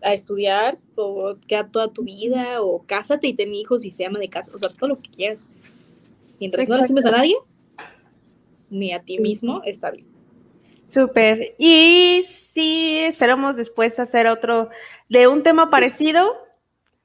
[0.00, 4.20] A estudiar, o queda toda tu vida, o cásate y ten hijos y se llama
[4.20, 5.48] de casa, o sea, todo lo que quieras.
[6.40, 7.36] Mientras no lastimes a nadie,
[8.70, 10.06] ni a ti mismo, está bien.
[10.86, 11.54] Súper.
[11.58, 14.68] Y sí, esperamos después hacer otro
[15.08, 16.32] de un tema parecido,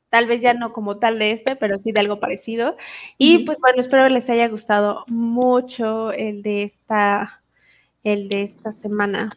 [0.09, 2.77] tal vez ya no como tal de este, pero sí de algo parecido.
[3.17, 7.38] Y pues bueno, espero les haya gustado mucho el de esta,
[8.09, 9.35] el de esta semana.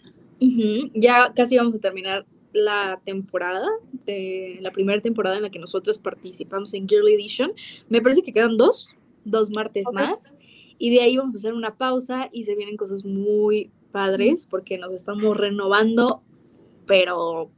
[0.94, 3.68] Ya casi vamos a terminar la temporada,
[4.04, 7.52] de la primera temporada en la que nosotros participamos en Girl Edition.
[7.88, 8.94] Me parece que quedan dos,
[9.24, 10.34] dos martes más.
[10.78, 14.78] Y de ahí vamos a hacer una pausa y se vienen cosas muy padres porque
[14.78, 16.22] nos estamos renovando,
[16.86, 17.50] pero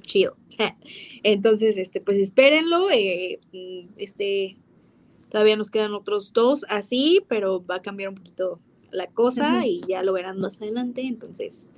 [0.00, 0.36] chido.
[1.22, 2.90] Entonces, este, pues espérenlo.
[2.90, 4.56] Eh, mm, este,
[5.28, 8.60] todavía nos quedan otros dos así, pero va a cambiar un poquito
[8.90, 11.02] la cosa y ya lo verán más adelante.
[11.02, 11.70] Entonces,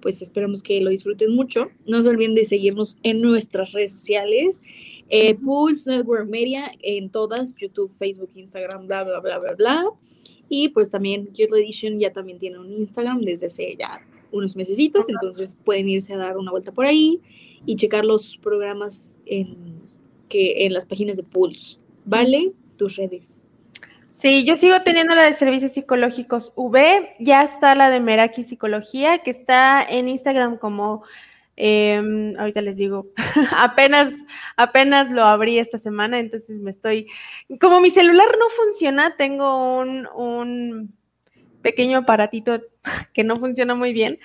[0.00, 1.70] pues esperamos que lo disfruten mucho.
[1.86, 4.62] No se olviden de seguirnos en nuestras redes sociales.
[5.08, 9.84] Eh, Pulse Network Media en todas, YouTube, Facebook, Instagram, bla, bla, bla, bla, bla.
[10.48, 14.00] Y pues también Girl Edition ya también tiene un Instagram desde hace ya
[14.32, 17.20] unos mesecitos, entonces pueden irse a dar una vuelta por ahí
[17.64, 19.56] y checar los programas en,
[20.28, 21.78] que, en las páginas de Pulse.
[22.04, 22.52] ¿Vale?
[22.76, 23.42] Tus redes.
[24.16, 29.18] Sí, yo sigo teniendo la de servicios psicológicos V, ya está la de Meraki Psicología,
[29.18, 31.04] que está en Instagram como
[31.58, 33.08] Em, ahorita les digo,
[33.56, 34.12] apenas,
[34.58, 37.08] apenas lo abrí esta semana, entonces me estoy,
[37.60, 40.94] como mi celular no funciona, tengo un, un
[41.62, 42.60] pequeño aparatito
[43.14, 44.18] que no funciona muy bien.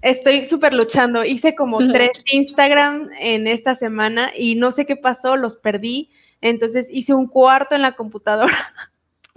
[0.00, 1.24] Estoy súper luchando.
[1.24, 6.10] Hice como tres Instagram en esta semana y no sé qué pasó, los perdí.
[6.40, 8.72] Entonces hice un cuarto en la computadora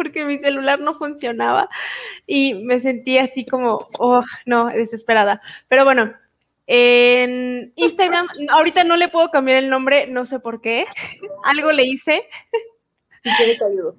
[0.01, 1.69] porque mi celular no funcionaba
[2.25, 5.43] y me sentí así como, oh, no, desesperada.
[5.67, 6.11] Pero bueno,
[6.65, 10.85] en Instagram, ahorita no le puedo cambiar el nombre, no sé por qué.
[11.43, 12.27] Algo le hice.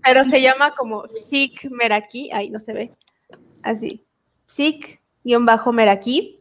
[0.03, 2.33] Pero se llama como Sik Meraki.
[2.33, 2.91] Ahí no se ve.
[3.63, 4.05] Así.
[4.49, 6.41] Sik-Meraki.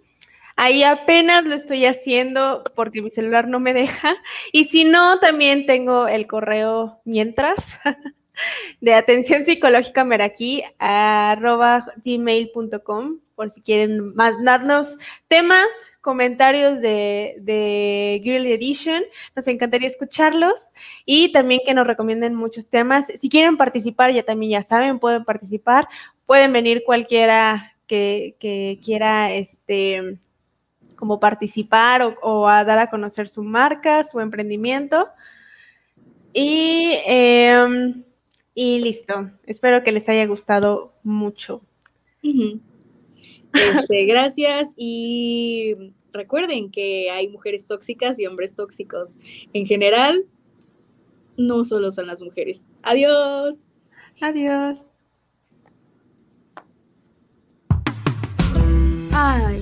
[0.56, 4.16] Ahí apenas lo estoy haciendo porque mi celular no me deja.
[4.52, 7.56] Y si no, también tengo el correo mientras
[8.82, 15.68] de atención psicológica meraki arroba gmail.com por si quieren mandarnos temas
[16.02, 19.04] comentarios de, de Girly Edition.
[19.36, 20.60] Nos encantaría escucharlos
[21.06, 23.06] y también que nos recomienden muchos temas.
[23.20, 25.88] Si quieren participar, ya también ya saben, pueden participar.
[26.26, 30.18] Pueden venir cualquiera que, quiera este
[30.96, 35.10] como participar o, a dar a conocer su marca, su emprendimiento.
[36.32, 38.04] Y, em,
[38.54, 39.32] y listo.
[39.46, 41.62] Espero que les haya gustado mucho.
[42.22, 49.18] Este, gracias y recuerden que hay mujeres tóxicas y hombres tóxicos.
[49.54, 50.26] En general,
[51.38, 52.66] no solo son las mujeres.
[52.84, 53.56] Adiós.
[54.20, 54.78] Adiós.
[59.14, 59.62] Ay,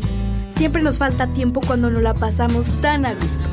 [0.60, 3.50] Siempre nos falta tiempo cuando nos la pasamos tan a gusto.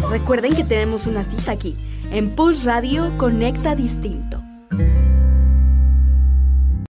[0.10, 1.74] Recuerden que tenemos una cita aquí,
[2.10, 4.39] en Pulse Radio Conecta Distinto.